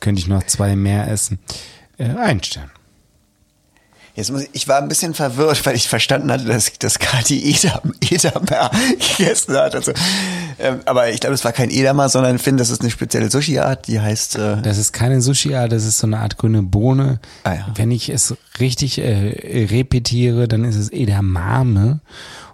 [0.00, 1.38] könnte ich noch zwei mehr essen.
[1.98, 2.70] Äh, ein Stern.
[4.14, 7.54] Jetzt muss ich, ich war ein bisschen verwirrt, weil ich verstanden hatte, dass, dass Kati
[7.54, 8.68] Edam, Edamer
[9.16, 9.76] gegessen hat.
[9.76, 9.92] Also,
[10.58, 13.86] ähm, aber ich glaube, es war kein Edamer, sondern finde, das ist eine spezielle Sushi-Art,
[13.86, 14.34] die heißt.
[14.34, 17.20] Äh, Das ist keine Sushi-Art, das ist so eine Art grüne Bohne.
[17.76, 22.00] Wenn ich es richtig äh, repetiere, dann ist es Edamame.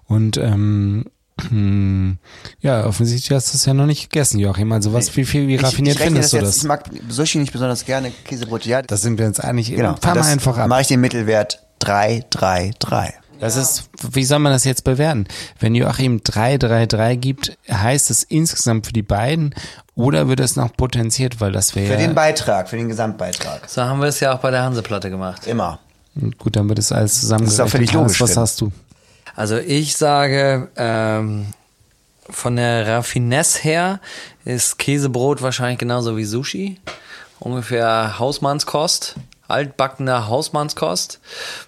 [0.06, 1.06] Und ähm,
[1.48, 2.18] hm,
[2.60, 4.70] ja, offensichtlich hast du es ja noch nicht gegessen, Joachim.
[4.72, 6.56] Also was, wie viel, wie ich- raffiniert ich rechne findest du jetzt- das?
[6.58, 8.82] Ich mag Sushi nicht besonders gerne, Käsebrot, ja.
[8.82, 9.70] Da sind wir uns einig.
[9.74, 9.96] Genau.
[10.00, 10.68] Fahr mal das einfach ab.
[10.68, 13.14] Mache ich den Mittelwert 3, 3, 3.
[13.40, 15.26] Das ist, wie soll man das jetzt bewerten?
[15.58, 19.54] Wenn Joachim 333 gibt, heißt es insgesamt für die beiden
[19.96, 23.68] oder wird es noch potenziert, weil das wäre Für den Beitrag, für den Gesamtbeitrag.
[23.68, 25.46] So haben wir es ja auch bei der Hanseplatte gemacht.
[25.48, 25.80] Immer.
[26.38, 27.44] Gut, dann wird es alles zusammen.
[27.44, 28.70] Das ist auch völlig logisch, Was hast du?
[29.36, 31.46] Also ich sage, ähm,
[32.30, 34.00] von der Raffinesse her
[34.44, 36.80] ist Käsebrot wahrscheinlich genauso wie Sushi.
[37.40, 39.16] Ungefähr Hausmannskost,
[39.48, 41.20] altbackener Hausmannskost.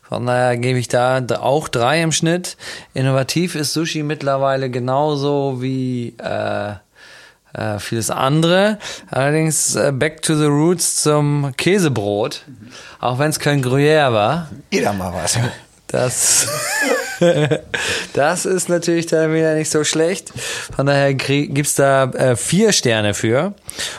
[0.09, 2.57] Von daher gebe ich da auch drei im Schnitt.
[2.95, 6.75] Innovativ ist Sushi mittlerweile genauso wie äh,
[7.53, 8.79] äh, vieles andere.
[9.11, 12.45] Allerdings äh, back to the roots zum Käsebrot.
[13.01, 14.49] Auch wenn es kein Gruyère war.
[14.71, 15.39] Edamer war es.
[15.89, 16.47] Das,
[18.13, 20.33] das ist natürlich dann wieder nicht so schlecht.
[20.75, 23.55] Von daher gibt es da äh, vier Sterne für.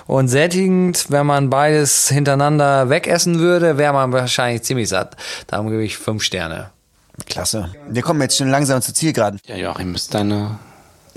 [0.06, 5.16] Und sättigend, wenn man beides hintereinander wegessen würde, wäre man wahrscheinlich ziemlich satt.
[5.48, 6.72] Darum gebe ich fünf Sterne.
[7.26, 7.72] Klasse.
[7.90, 9.40] Wir kommen jetzt schon langsam zur Zielgeraden.
[9.48, 10.60] Ja, Joachim, ist deine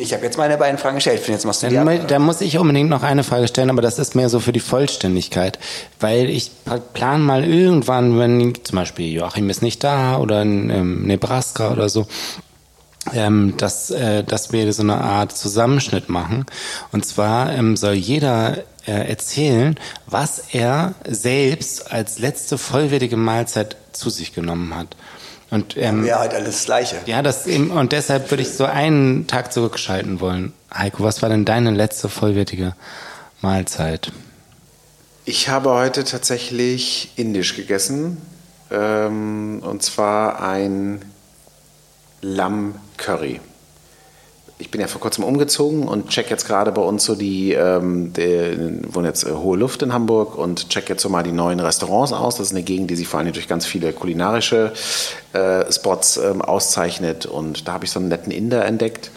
[0.00, 1.26] Ich habe jetzt meine beiden Fragen gestellt.
[1.28, 3.98] Jetzt machst du die Dann, da muss ich unbedingt noch eine Frage stellen, aber das
[3.98, 5.58] ist mehr so für die Vollständigkeit.
[5.98, 6.50] Weil ich
[6.94, 11.88] plan mal irgendwann, wenn zum Beispiel Joachim ist nicht da oder in ähm, Nebraska oder
[11.88, 12.06] so,
[13.12, 16.46] ähm, dass, äh, dass wir so eine Art Zusammenschnitt machen.
[16.92, 19.76] Und zwar ähm, soll jeder äh, erzählen,
[20.06, 24.96] was er selbst als letzte vollwertige Mahlzeit zu sich genommen hat.
[25.50, 26.96] Und, ähm, Ja, halt alles das Gleiche.
[27.06, 30.52] ja, das eben, und deshalb würde ich so einen Tag zurückschalten wollen.
[30.72, 32.74] Heiko, was war denn deine letzte vollwertige
[33.40, 34.12] Mahlzeit?
[35.24, 38.18] Ich habe heute tatsächlich indisch gegessen.
[38.70, 41.04] Ähm, und zwar ein
[42.22, 43.40] Lamm-Curry.
[44.60, 48.12] Ich bin ja vor kurzem umgezogen und check jetzt gerade bei uns so die, ähm,
[48.12, 51.60] die wohne jetzt äh, Hohe Luft in Hamburg und check jetzt so mal die neuen
[51.60, 52.36] Restaurants aus.
[52.36, 54.72] Das ist eine Gegend, die sich vor allem durch ganz viele kulinarische
[55.32, 57.24] äh, Spots ähm, auszeichnet.
[57.24, 59.10] Und da habe ich so einen netten Inder entdeckt.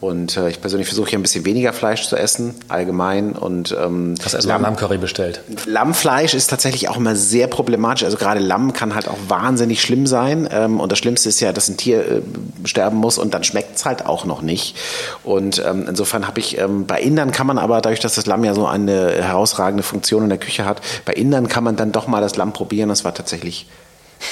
[0.00, 3.32] Und äh, ich persönlich versuche hier ein bisschen weniger Fleisch zu essen, allgemein.
[3.32, 5.40] Und, ähm, Hast erstmal Lammcurry bestellt.
[5.66, 8.04] Lammfleisch ist tatsächlich auch immer sehr problematisch.
[8.04, 10.48] Also gerade Lamm kann halt auch wahnsinnig schlimm sein.
[10.52, 12.22] Ähm, und das Schlimmste ist ja, dass ein Tier äh,
[12.64, 14.76] sterben muss und dann schmeckt es halt auch noch nicht.
[15.22, 18.44] Und ähm, insofern habe ich, ähm, bei Indern kann man aber, dadurch, dass das Lamm
[18.44, 22.08] ja so eine herausragende Funktion in der Küche hat, bei Indern kann man dann doch
[22.08, 22.90] mal das Lamm probieren.
[22.90, 23.66] Das war tatsächlich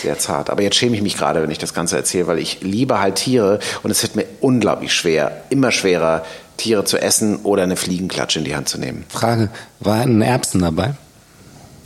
[0.01, 0.51] sehr zart.
[0.51, 3.17] Aber jetzt schäme ich mich gerade, wenn ich das Ganze erzähle, weil ich liebe halt
[3.17, 6.25] Tiere und es wird mir unglaublich schwer, immer schwerer,
[6.57, 9.05] Tiere zu essen oder eine Fliegenklatsche in die Hand zu nehmen.
[9.09, 9.49] Frage,
[9.81, 10.95] waren Erbsen dabei?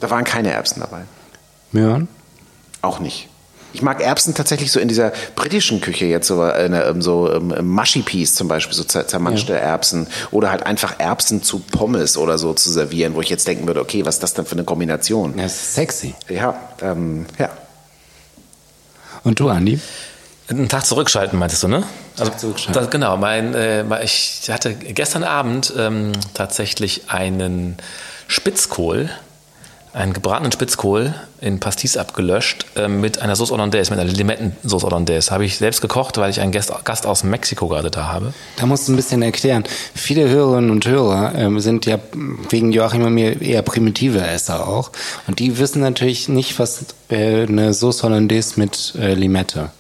[0.01, 1.03] Da waren keine Erbsen dabei.
[1.73, 2.09] Möhren?
[2.83, 3.29] Auch nicht.
[3.73, 7.31] Ich mag Erbsen tatsächlich so in dieser britischen Küche jetzt so, äh, ne, ähm, so
[7.31, 12.17] ähm, Mushy Peas zum Beispiel, so zer- zermanschte Erbsen oder halt einfach Erbsen zu Pommes
[12.17, 14.53] oder so zu servieren, wo ich jetzt denken würde, okay, was ist das denn für
[14.53, 15.35] eine Kombination?
[15.37, 16.15] Das ist sexy.
[16.31, 17.51] Ja, ähm, ja.
[19.27, 19.81] Und du, Andi?
[20.49, 21.83] Einen Tag zurückschalten, meintest du, ne?
[22.17, 27.77] Also, das, genau, mein, äh, ich hatte gestern Abend ähm, tatsächlich einen
[28.29, 29.11] Spitzkohl,
[29.97, 35.31] einen gebratenen Spitzkohl in Pastis abgelöscht ähm, mit einer Sauce Hollandaise, mit einer Limettensauce Hollandaise.
[35.31, 38.35] Habe ich selbst gekocht, weil ich einen Gast, Gast aus Mexiko gerade da habe.
[38.57, 39.65] Da musst du ein bisschen erklären.
[39.95, 41.99] Viele Hörerinnen und Hörer ähm, sind ja
[42.51, 44.91] wegen Joachim und mir eher primitive Esser auch.
[45.27, 49.71] Und die wissen natürlich nicht, was äh, eine Sauce Hollandaise mit äh, Limette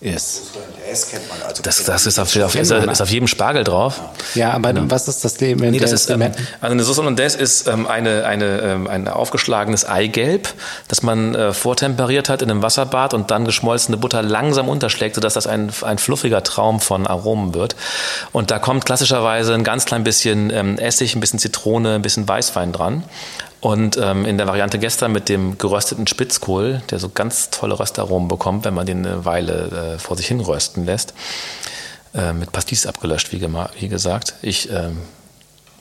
[0.00, 0.42] ist.
[0.88, 1.62] Das kennt man also.
[1.62, 4.00] Das, das ist, auf, auf, ist, ist auf jedem Spargel drauf.
[4.34, 5.70] Ja, aber was ist das Limette?
[5.72, 9.88] Nee, das ist, ähm, also eine Sauce Hollandaise ist ähm, eine, eine, ähm, ein aufgeschlagenes
[9.88, 10.48] Eigelb,
[10.86, 15.34] das man äh, vortemperiert hat in einem Wasserbad und dann geschmolzene Butter langsam unterschlägt, sodass
[15.34, 17.74] das ein, ein fluffiger Traum von Aromen wird.
[18.32, 22.28] Und da kommt klassischerweise ein ganz klein bisschen ähm, Essig, ein bisschen Zitrone, ein bisschen
[22.28, 23.04] Weißwein dran.
[23.60, 28.28] Und ähm, in der Variante gestern mit dem gerösteten Spitzkohl, der so ganz tolle Röstaromen
[28.28, 31.12] bekommt, wenn man den eine Weile äh, vor sich hin rösten lässt,
[32.14, 33.40] äh, mit Pastis abgelöscht, wie,
[33.80, 34.34] wie gesagt.
[34.42, 34.98] Ich ähm,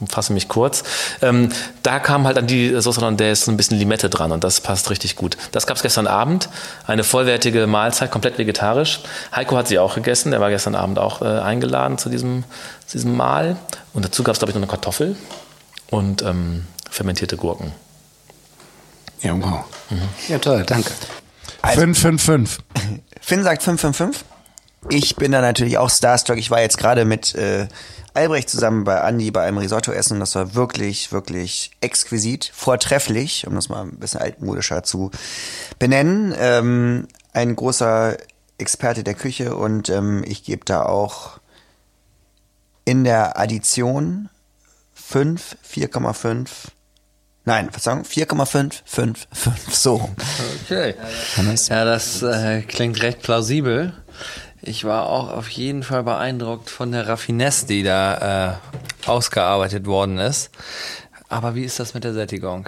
[0.10, 0.84] fasse mich kurz.
[1.22, 1.50] Ähm,
[1.84, 4.90] da kam halt an die Sauce Hollandaise so ein bisschen Limette dran und das passt
[4.90, 5.38] richtig gut.
[5.52, 6.50] Das gab es gestern Abend,
[6.86, 9.02] eine vollwertige Mahlzeit, komplett vegetarisch.
[9.36, 12.44] Heiko hat sie auch gegessen, der war gestern Abend auch äh, eingeladen zu diesem,
[12.86, 13.58] zu diesem Mahl.
[13.94, 15.16] Und dazu gab es, glaube ich, noch eine Kartoffel
[15.90, 16.66] und ähm,
[16.98, 17.72] fermentierte Gurken.
[19.22, 19.64] Ja, wow.
[20.28, 20.92] Ja, toll, danke.
[21.64, 22.64] 555.
[23.22, 24.26] Finn sagt 555.
[24.90, 26.38] Ich bin da natürlich auch starstruck.
[26.38, 27.68] Ich war jetzt gerade mit äh,
[28.14, 33.46] Albrecht zusammen bei Andi bei einem Risotto essen und das war wirklich, wirklich exquisit, vortrefflich,
[33.46, 35.12] um das mal ein bisschen altmodischer zu
[35.78, 36.34] benennen.
[36.38, 38.18] Ähm, ein großer
[38.58, 41.40] Experte der Küche und ähm, ich gebe da auch
[42.86, 44.30] in der Addition
[44.96, 46.48] 5, 4,5,
[47.48, 50.10] nein, Verzeihung, 4,5, 5, 5, so.
[50.66, 50.96] Okay.
[51.70, 53.94] Ja, das äh, klingt recht plausibel.
[54.62, 58.60] Ich war auch auf jeden Fall beeindruckt von der Raffinesse, die da
[59.06, 60.50] äh, ausgearbeitet worden ist.
[61.30, 62.68] Aber wie ist das mit der Sättigung?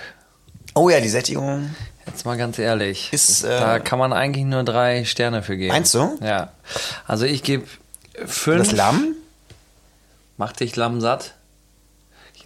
[0.75, 1.75] Oh ja, die Sättigung.
[2.05, 3.09] Jetzt mal ganz ehrlich.
[3.11, 5.73] Ist, äh, da kann man eigentlich nur drei Sterne für geben.
[5.73, 6.17] Meinst du?
[6.21, 6.53] Ja.
[7.05, 7.65] Also ich gebe
[8.25, 8.69] fünf.
[8.69, 9.15] Das Lamm?
[10.37, 11.33] Macht dich Lamm satt?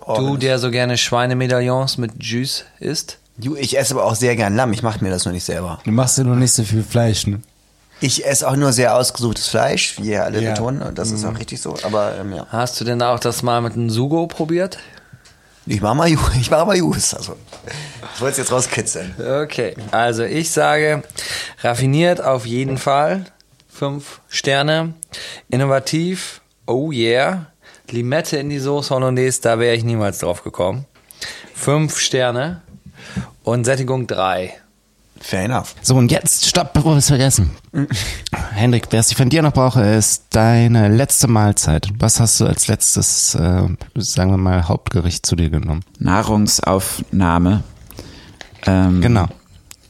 [0.05, 3.17] Oh, du, der so gerne Schweinemedaillons mit Jus isst?
[3.37, 4.73] Du, ich esse aber auch sehr gern Lamm.
[4.73, 5.79] Ich mache mir das nur nicht selber.
[5.85, 7.39] Du machst ja nur nicht so viel Fleisch, ne?
[7.99, 10.51] Ich esse auch nur sehr ausgesuchtes Fleisch, wie ihr alle Ja.
[10.51, 10.81] betonen.
[10.81, 11.29] Und das ist Mhm.
[11.35, 11.75] auch richtig so.
[11.83, 12.45] Aber ähm, ja.
[12.49, 14.77] Hast du denn auch das mal mit einem Sugo probiert?
[15.65, 17.13] Ich mache mal, Ju- ich mach mal Jus.
[17.13, 17.37] Also,
[18.13, 19.15] ich wollte es jetzt rauskitzeln.
[19.43, 21.03] Okay, also ich sage
[21.61, 23.23] raffiniert auf jeden Fall.
[23.69, 24.93] Fünf Sterne.
[25.49, 27.47] Innovativ, oh yeah.
[27.89, 30.85] Limette in die Sauce Hollandaise, da wäre ich niemals drauf gekommen.
[31.53, 32.61] Fünf Sterne.
[33.43, 34.53] Und Sättigung drei.
[35.19, 35.75] Fair enough.
[35.81, 37.51] So, und jetzt, stopp, bevor wir es vergessen.
[38.51, 41.87] Hendrik, was ich von dir noch brauche, ist deine letzte Mahlzeit.
[41.99, 45.81] Was hast du als letztes, äh, sagen wir mal, Hauptgericht zu dir genommen?
[45.99, 47.63] Nahrungsaufnahme.
[48.65, 49.27] Ähm, Genau.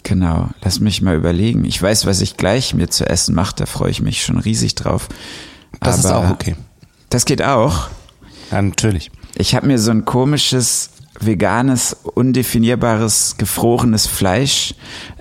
[0.04, 0.50] Genau.
[0.62, 1.66] Lass mich mal überlegen.
[1.66, 3.56] Ich weiß, was ich gleich mir zu essen mache.
[3.56, 5.08] Da freue ich mich schon riesig drauf.
[5.80, 6.56] Das ist auch okay.
[7.14, 7.90] Das geht auch.
[8.50, 9.12] Ja, natürlich.
[9.36, 10.90] Ich habe mir so ein komisches
[11.20, 14.74] veganes, undefinierbares, gefrorenes Fleisch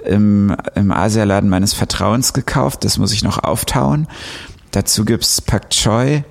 [0.02, 2.84] im, im Asialaden meines Vertrauens gekauft.
[2.84, 4.08] Das muss ich noch auftauen.
[4.70, 6.24] Dazu gibt's Pak Choi,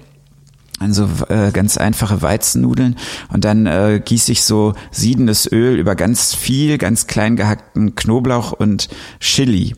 [0.79, 2.95] also äh, ganz einfache Weizennudeln
[3.31, 8.51] und dann äh, gieße ich so siedendes Öl über ganz viel, ganz klein gehackten Knoblauch
[8.51, 8.89] und
[9.19, 9.75] Chili.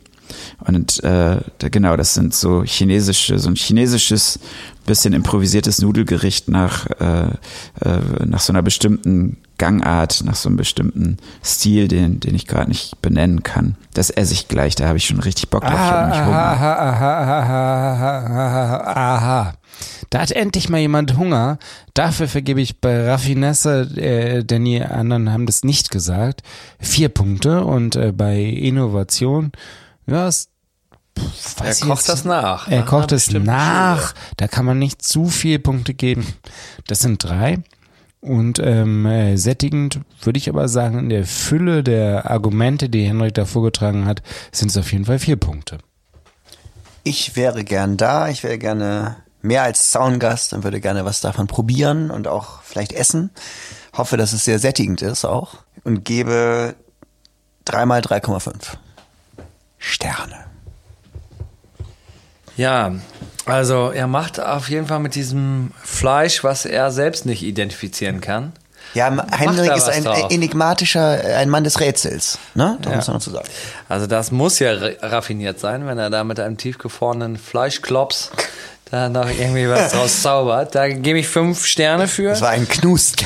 [0.66, 4.38] Und äh, genau, das sind so chinesische, so ein chinesisches,
[4.86, 7.28] bisschen improvisiertes Nudelgericht nach, äh,
[7.80, 12.68] äh, nach so einer bestimmten Gangart, nach so einem bestimmten Stil, den, den ich gerade
[12.68, 13.76] nicht benennen kann.
[13.94, 15.72] Das esse ich gleich, da habe ich schon richtig Bock drauf.
[15.72, 16.38] Ich hab nämlich Hunger.
[16.38, 19.54] aha, aha, aha, aha, aha, aha.
[20.10, 21.58] Da hat endlich mal jemand Hunger.
[21.94, 26.42] Dafür vergebe ich bei Raffinesse, äh, denn die anderen haben das nicht gesagt,
[26.78, 27.64] vier Punkte.
[27.64, 29.52] Und äh, bei Innovation,
[30.06, 30.48] ja, es,
[31.18, 32.68] pff, Er kocht jetzt- das nach.
[32.68, 34.14] Er Nach kocht es nach.
[34.36, 36.26] Da kann man nicht zu viel Punkte geben.
[36.86, 37.58] Das sind drei.
[38.20, 43.34] Und ähm, äh, sättigend würde ich aber sagen, in der Fülle der Argumente, die Henrik
[43.34, 45.78] da vorgetragen hat, sind es auf jeden Fall vier Punkte.
[47.02, 48.28] Ich wäre gern da.
[48.30, 52.94] Ich wäre gerne mehr als Zaungast und würde gerne was davon probieren und auch vielleicht
[52.94, 53.28] essen.
[53.94, 55.56] Hoffe, dass es sehr sättigend ist auch.
[55.84, 56.74] Und gebe
[57.66, 58.78] dreimal 3,5
[59.76, 60.46] Sterne.
[62.56, 62.92] Ja,
[63.46, 68.52] also er macht auf jeden Fall mit diesem Fleisch, was er selbst nicht identifizieren kann.
[68.92, 70.30] Ja, Henrik ist ein drauf.
[70.30, 72.38] enigmatischer, äh, ein Mann des Rätsels.
[72.54, 72.78] Ne?
[72.82, 72.96] Da Ja.
[72.96, 73.48] muss man dazu sagen.
[73.88, 78.30] Also das muss ja ra- raffiniert sein, wenn er da mit einem tiefgefrorenen Fleischklops
[78.94, 80.74] da noch irgendwie was draus zaubert.
[80.74, 82.28] Da gebe ich fünf Sterne für.
[82.28, 83.24] Das war ein Knust.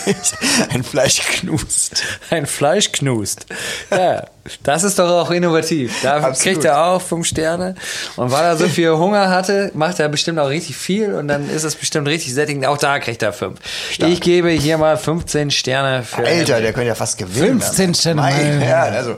[0.70, 2.02] ein Fleischknust.
[2.30, 3.46] Ein Fleischknust.
[3.90, 4.24] Ja,
[4.62, 5.92] das ist doch auch innovativ.
[6.02, 6.38] Da Absolut.
[6.38, 7.74] kriegt er auch fünf Sterne.
[8.16, 11.50] Und weil er so viel Hunger hatte, macht er bestimmt auch richtig viel und dann
[11.50, 12.64] ist es bestimmt richtig sättigend.
[12.64, 13.58] Auch da kriegt er fünf.
[13.98, 16.24] Ich gebe hier mal 15 Sterne für.
[16.24, 17.60] Alter, der könnte ja fast gewinnen.
[17.60, 18.22] 15 Sterne.
[18.22, 18.60] Mein.
[18.60, 19.16] Herr, also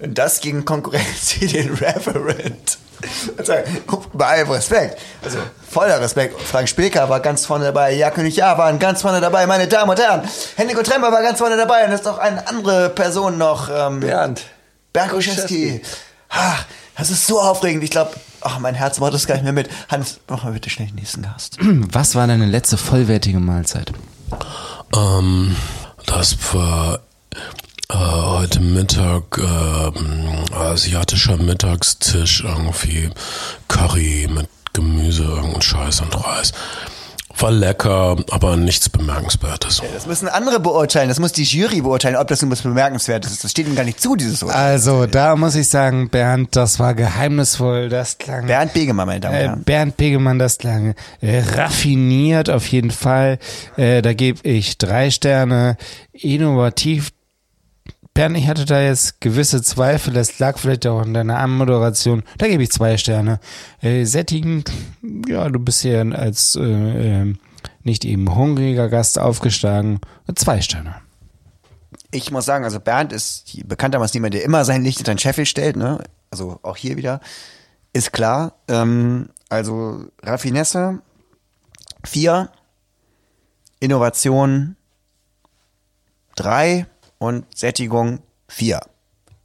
[0.00, 2.78] und das gegen Konkurrenz wie den Reverend.
[3.36, 3.52] Also,
[4.12, 4.98] bei allem Respekt.
[5.22, 5.38] Also
[5.70, 6.40] voller Respekt.
[6.40, 7.94] Frank Spilker war ganz vorne dabei.
[7.94, 9.46] Ja, König Ja waren ganz vorne dabei.
[9.46, 10.22] Meine Damen und Herren,
[10.56, 11.84] Henrik Tremper war ganz vorne dabei.
[11.84, 13.68] Und es ist noch eine andere Person noch.
[13.72, 14.42] Ähm, Bernd.
[14.92, 15.82] Bernd Kuschewski.
[16.30, 16.56] Ha,
[16.96, 17.84] das ist so aufregend.
[17.84, 19.68] Ich glaube, ach, mein Herz macht das gar nicht mehr mit.
[19.88, 21.58] Hans, mach mal bitte schnell den nächsten Gast.
[21.60, 23.92] Was war deine letzte vollwertige Mahlzeit?
[24.94, 25.56] Ähm,
[26.06, 27.00] das war
[27.90, 33.10] äh, heute Mittag ähm, asiatischer Mittagstisch, irgendwie
[33.68, 36.52] Curry mit Gemüse, irgendein Scheiß und Reis.
[37.40, 39.80] War lecker, aber nichts Bemerkenswertes.
[39.94, 41.08] Das müssen andere beurteilen.
[41.08, 43.44] Das muss die Jury beurteilen, ob das nun was Bemerkenswertes ist.
[43.44, 44.60] Das steht ihm gar nicht zu, dieses Urteil.
[44.60, 48.46] Also, da muss ich sagen, Bernd, das war geheimnisvoll, das klang.
[48.46, 49.62] Bernd Begemann, meine Damen und Äh, Herren.
[49.62, 53.38] Bernd Begemann, das klang äh, raffiniert auf jeden Fall.
[53.76, 55.76] Äh, da gebe ich drei Sterne.
[56.12, 57.12] Innovativ.
[58.18, 62.24] Bernd, ich hatte da jetzt gewisse Zweifel, das lag vielleicht auch in deiner Anmoderation.
[62.36, 63.38] Da gebe ich zwei Sterne.
[63.80, 64.72] Äh, sättigend,
[65.28, 67.34] ja, du bist hier als äh, äh,
[67.84, 70.00] nicht eben hungriger Gast aufgeschlagen.
[70.34, 70.96] Zwei Sterne.
[72.10, 75.46] Ich muss sagen, also Bernd ist bekanntermaßen jemand, der immer sein Licht hinter den Scheffel
[75.46, 76.02] stellt, ne?
[76.32, 77.20] Also auch hier wieder.
[77.92, 78.54] Ist klar.
[78.66, 81.02] Ähm, also Raffinesse,
[82.02, 82.50] vier,
[83.78, 84.74] Innovation,
[86.34, 86.88] drei
[87.18, 88.80] und Sättigung, vier.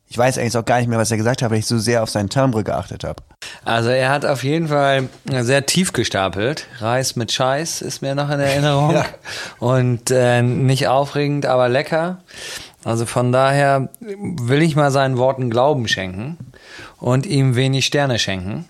[0.07, 2.03] Ich weiß eigentlich auch gar nicht mehr, was er gesagt hat, weil ich so sehr
[2.03, 3.24] auf seinen Timbre geachtet habe.
[3.65, 6.67] Also er hat auf jeden Fall sehr tief gestapelt.
[6.78, 8.91] Reis mit Scheiß ist mir noch in Erinnerung.
[8.93, 9.05] Ja.
[9.57, 12.19] Und äh, nicht aufregend, aber lecker.
[12.84, 16.38] Also von daher will ich mal seinen Worten Glauben schenken
[16.99, 18.65] und ihm wenig Sterne schenken.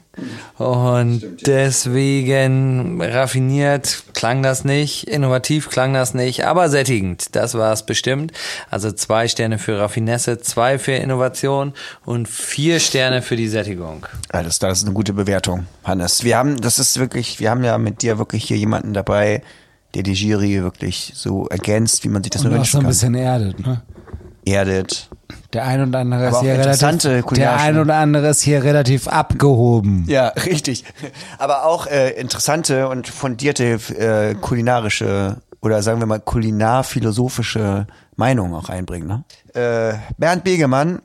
[0.57, 7.83] Und deswegen raffiniert klang das nicht, innovativ klang das nicht, aber sättigend, das war es
[7.83, 8.31] bestimmt.
[8.69, 11.73] Also zwei Sterne für Raffinesse, zwei für Innovation
[12.05, 14.05] und vier Sterne für die Sättigung.
[14.29, 16.23] Alles, das ist eine gute Bewertung, Hannes.
[16.23, 19.41] Wir haben, das ist wirklich, wir haben ja mit dir wirklich hier jemanden dabei,
[19.95, 22.89] der die Jury wirklich so ergänzt, wie man sich das Und nur wünschen ein kann.
[22.89, 23.81] bisschen erdet, ne?
[24.45, 25.09] Erdet.
[25.53, 29.07] Der ein oder andere ist hier interessante relativ, der ein oder andere ist hier relativ
[29.07, 30.05] abgehoben.
[30.07, 30.83] Ja, richtig.
[31.37, 38.69] Aber auch äh, interessante und fundierte äh, kulinarische oder sagen wir mal kulinarphilosophische Meinungen auch
[38.69, 39.07] einbringen.
[39.07, 39.23] Ne?
[39.53, 41.01] Äh, Bernd Begemann,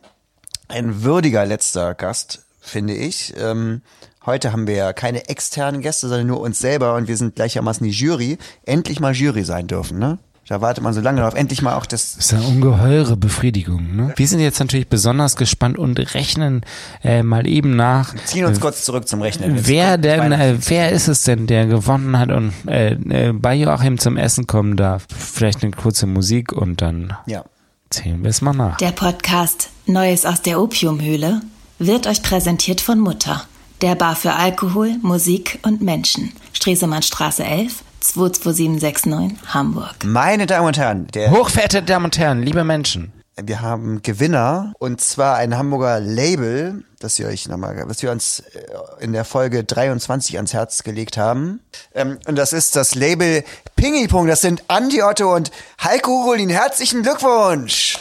[0.68, 3.34] ein würdiger letzter Gast, finde ich.
[3.38, 3.82] Ähm,
[4.26, 7.86] heute haben wir ja keine externen Gäste, sondern nur uns selber und wir sind gleichermaßen
[7.86, 8.38] die Jury.
[8.64, 10.18] Endlich mal Jury sein dürfen, ne?
[10.49, 11.34] Da wartet man so lange drauf.
[11.34, 13.94] Endlich mal auch das Das ist eine ungeheure Befriedigung.
[13.94, 14.12] Ne?
[14.16, 16.62] Wir sind jetzt natürlich besonders gespannt und rechnen
[17.05, 18.14] äh, mal eben nach.
[18.24, 19.57] ziehen uns äh, kurz zurück zum Rechnen.
[19.57, 23.32] Jetzt Wer kommt denn, äh, wer ist es denn, der gewonnen hat und äh, äh,
[23.34, 25.07] bei Joachim zum Essen kommen darf?
[25.14, 27.44] Vielleicht eine kurze Musik und dann Ja.
[27.90, 28.78] zählen wir es mal nach.
[28.78, 31.42] Der Podcast Neues aus der Opiumhöhle
[31.78, 33.44] wird euch präsentiert von Mutter,
[33.82, 36.32] der Bar für Alkohol, Musik und Menschen.
[36.55, 39.94] Stresemannstraße 11, 22769, Hamburg.
[40.05, 43.12] Meine Damen und Herren, der Hochverehrte Damen und Herren, liebe Menschen.
[43.40, 48.40] Wir haben Gewinner und zwar ein Hamburger Label, das wir euch nochmal, was wir uns
[48.40, 48.62] äh,
[49.05, 51.61] in der Folge 23 ans Herz gelegt haben.
[51.94, 53.44] Ähm, Und das ist das Label
[53.76, 54.26] Pingipong.
[54.26, 56.49] Das sind Andi Otto und Heiko Rulin.
[56.51, 57.99] Herzlichen Glückwunsch!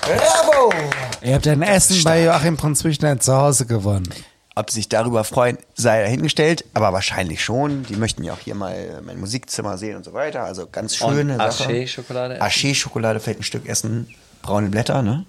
[0.00, 0.72] Bravo!
[1.22, 4.08] Ihr habt ein Essen bei Joachim von Zwischner zu Hause gewonnen.
[4.56, 7.82] Ob sie sich darüber freuen, sei dahingestellt, aber wahrscheinlich schon.
[7.84, 10.44] Die möchten ja auch hier mal mein Musikzimmer sehen und so weiter.
[10.44, 11.64] Also ganz schöne Sache.
[11.64, 12.40] Haché-Schokolade.
[12.40, 14.14] Haché-Schokolade fällt ein Stück essen.
[14.42, 15.26] Braune Blätter, ne?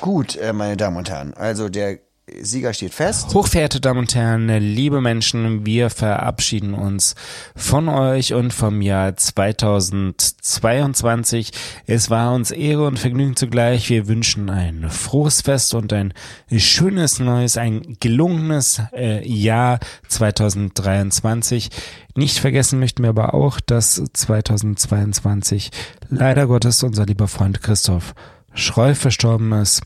[0.00, 1.34] Gut, äh, meine Damen und Herren.
[1.34, 1.98] Also der
[2.40, 3.34] Sieger steht fest.
[3.34, 7.16] Hochverehrte Damen und Herren, liebe Menschen, wir verabschieden uns
[7.56, 11.50] von euch und vom Jahr 2022.
[11.86, 13.88] Es war uns Ehre und Vergnügen zugleich.
[13.90, 16.12] Wir wünschen ein frohes Fest und ein
[16.56, 19.78] schönes neues, ein gelungenes äh, Jahr
[20.08, 21.70] 2023.
[22.14, 25.70] Nicht vergessen möchten wir aber auch, dass 2022
[26.08, 28.14] leider Gottes unser lieber Freund Christoph
[28.52, 29.82] Schreu verstorben ist.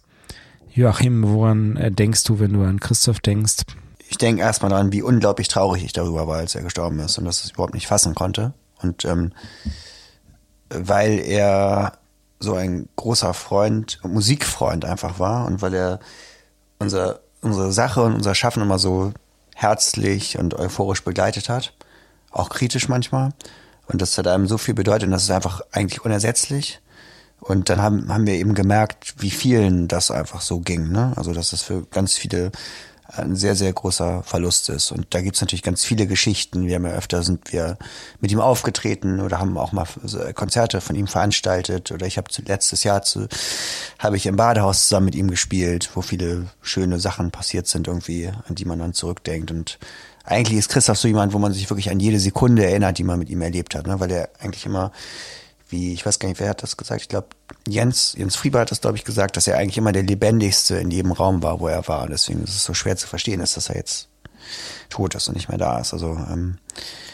[0.75, 3.63] Joachim, woran äh, denkst du, wenn du an Christoph denkst?
[4.09, 7.25] Ich denke erstmal daran, wie unglaublich traurig ich darüber war, als er gestorben ist und
[7.25, 8.55] dass ich es überhaupt nicht fassen konnte.
[8.83, 9.33] Und ähm,
[10.71, 11.93] weil er
[12.41, 16.01] so ein großer Freund, Musikfreund einfach war und weil er
[16.81, 19.13] unser, unsere Sache und unser Schaffen immer so
[19.55, 21.73] herzlich und euphorisch begleitet hat.
[22.33, 23.33] Auch kritisch manchmal.
[23.87, 26.81] Und das hat einem so viel bedeutet und das ist einfach eigentlich unersetzlich.
[27.41, 30.91] Und dann haben, haben wir eben gemerkt, wie vielen das einfach so ging.
[30.91, 31.13] Ne?
[31.17, 32.53] Also dass es für ganz viele
[33.09, 34.91] ein sehr, sehr großer Verlust ist.
[34.91, 36.67] Und da gibt's natürlich ganz viele Geschichten.
[36.67, 37.77] Wir haben ja öfter sind wir
[38.21, 39.87] mit ihm aufgetreten oder haben auch mal
[40.35, 41.93] Konzerte von ihm veranstaltet.
[41.93, 43.29] Oder ich habe letztes Jahr zu,
[43.99, 48.29] habe ich im Badehaus zusammen mit ihm gespielt, wo viele schöne Sachen passiert sind irgendwie,
[48.49, 49.51] an die man dann zurückdenkt.
[49.51, 49.79] Und
[50.25, 53.19] eigentlich ist Christoph so jemand, wo man sich wirklich an jede Sekunde erinnert, die man
[53.19, 54.01] mit ihm erlebt hat, ne?
[54.01, 54.93] weil er eigentlich immer
[55.75, 57.03] wie, ich weiß gar nicht, wer hat das gesagt?
[57.03, 57.29] Ich glaube,
[57.67, 60.91] Jens, Jens Frieber hat das, glaube ich, gesagt, dass er eigentlich immer der lebendigste in
[60.91, 62.09] jedem Raum war, wo er war.
[62.09, 64.09] Deswegen ist es so schwer zu verstehen ist, dass er jetzt
[64.89, 65.93] tot ist und nicht mehr da ist.
[65.93, 66.59] Also, ähm,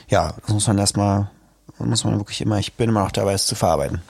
[0.08, 1.30] ja, das muss man erstmal,
[1.78, 4.02] muss man wirklich immer, ich bin immer noch dabei, es zu verarbeiten.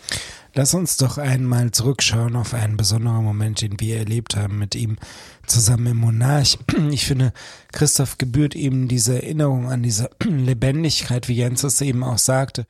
[0.54, 4.96] Lass uns doch einmal zurückschauen auf einen besonderen Moment, den wir erlebt haben mit ihm
[5.46, 6.58] zusammen im Monarch.
[6.90, 7.32] Ich finde,
[7.72, 12.66] Christoph gebührt eben diese Erinnerung an diese Lebendigkeit, wie Jens es eben auch sagte.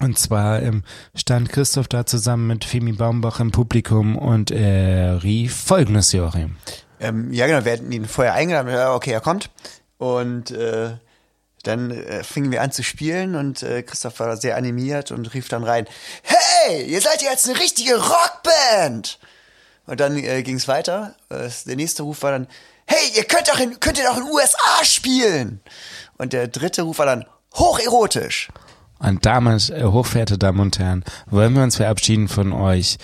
[0.00, 0.82] Und zwar ähm,
[1.14, 6.56] stand Christoph da zusammen mit Femi Baumbach im Publikum und er rief folgendes, Joachim.
[6.98, 9.50] Ähm, ja, genau, wir hatten ihn vorher eingeladen, ja, okay, er kommt.
[9.98, 10.92] Und äh,
[11.62, 15.48] dann äh, fingen wir an zu spielen und äh, Christoph war sehr animiert und rief
[15.48, 15.86] dann rein,
[16.22, 19.18] hey, ihr seid jetzt eine richtige Rockband!
[19.86, 21.14] Und dann äh, ging es weiter.
[21.28, 22.48] Äh, der nächste Ruf war dann,
[22.86, 25.60] hey, ihr könnt doch in, könnt ihr doch in USA spielen!
[26.18, 27.24] Und der dritte Ruf war dann,
[27.54, 28.48] hocherotisch!
[29.02, 32.98] Und damit, äh, hochverehrte Damen und Herren, wollen wir uns verabschieden von euch.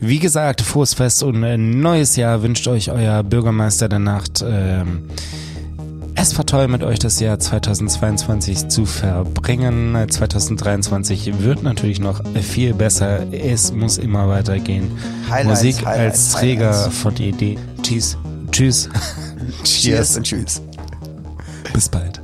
[0.00, 4.44] Wie gesagt, frohes Fest und ein neues Jahr wünscht euch euer Bürgermeister der Nacht.
[4.46, 5.04] Ähm,
[6.14, 9.96] es war toll, mit euch das Jahr 2022 zu verbringen.
[10.08, 13.32] 2023 wird natürlich noch viel besser.
[13.32, 14.90] Es muss immer weitergehen.
[15.30, 16.98] Highlights, Musik Highlights, als Träger Highlights.
[16.98, 17.58] von der Idee.
[17.82, 18.18] Tschüss.
[18.50, 18.88] Tschüss.
[19.64, 20.60] Cheers und tschüss.
[21.72, 22.20] Bis bald.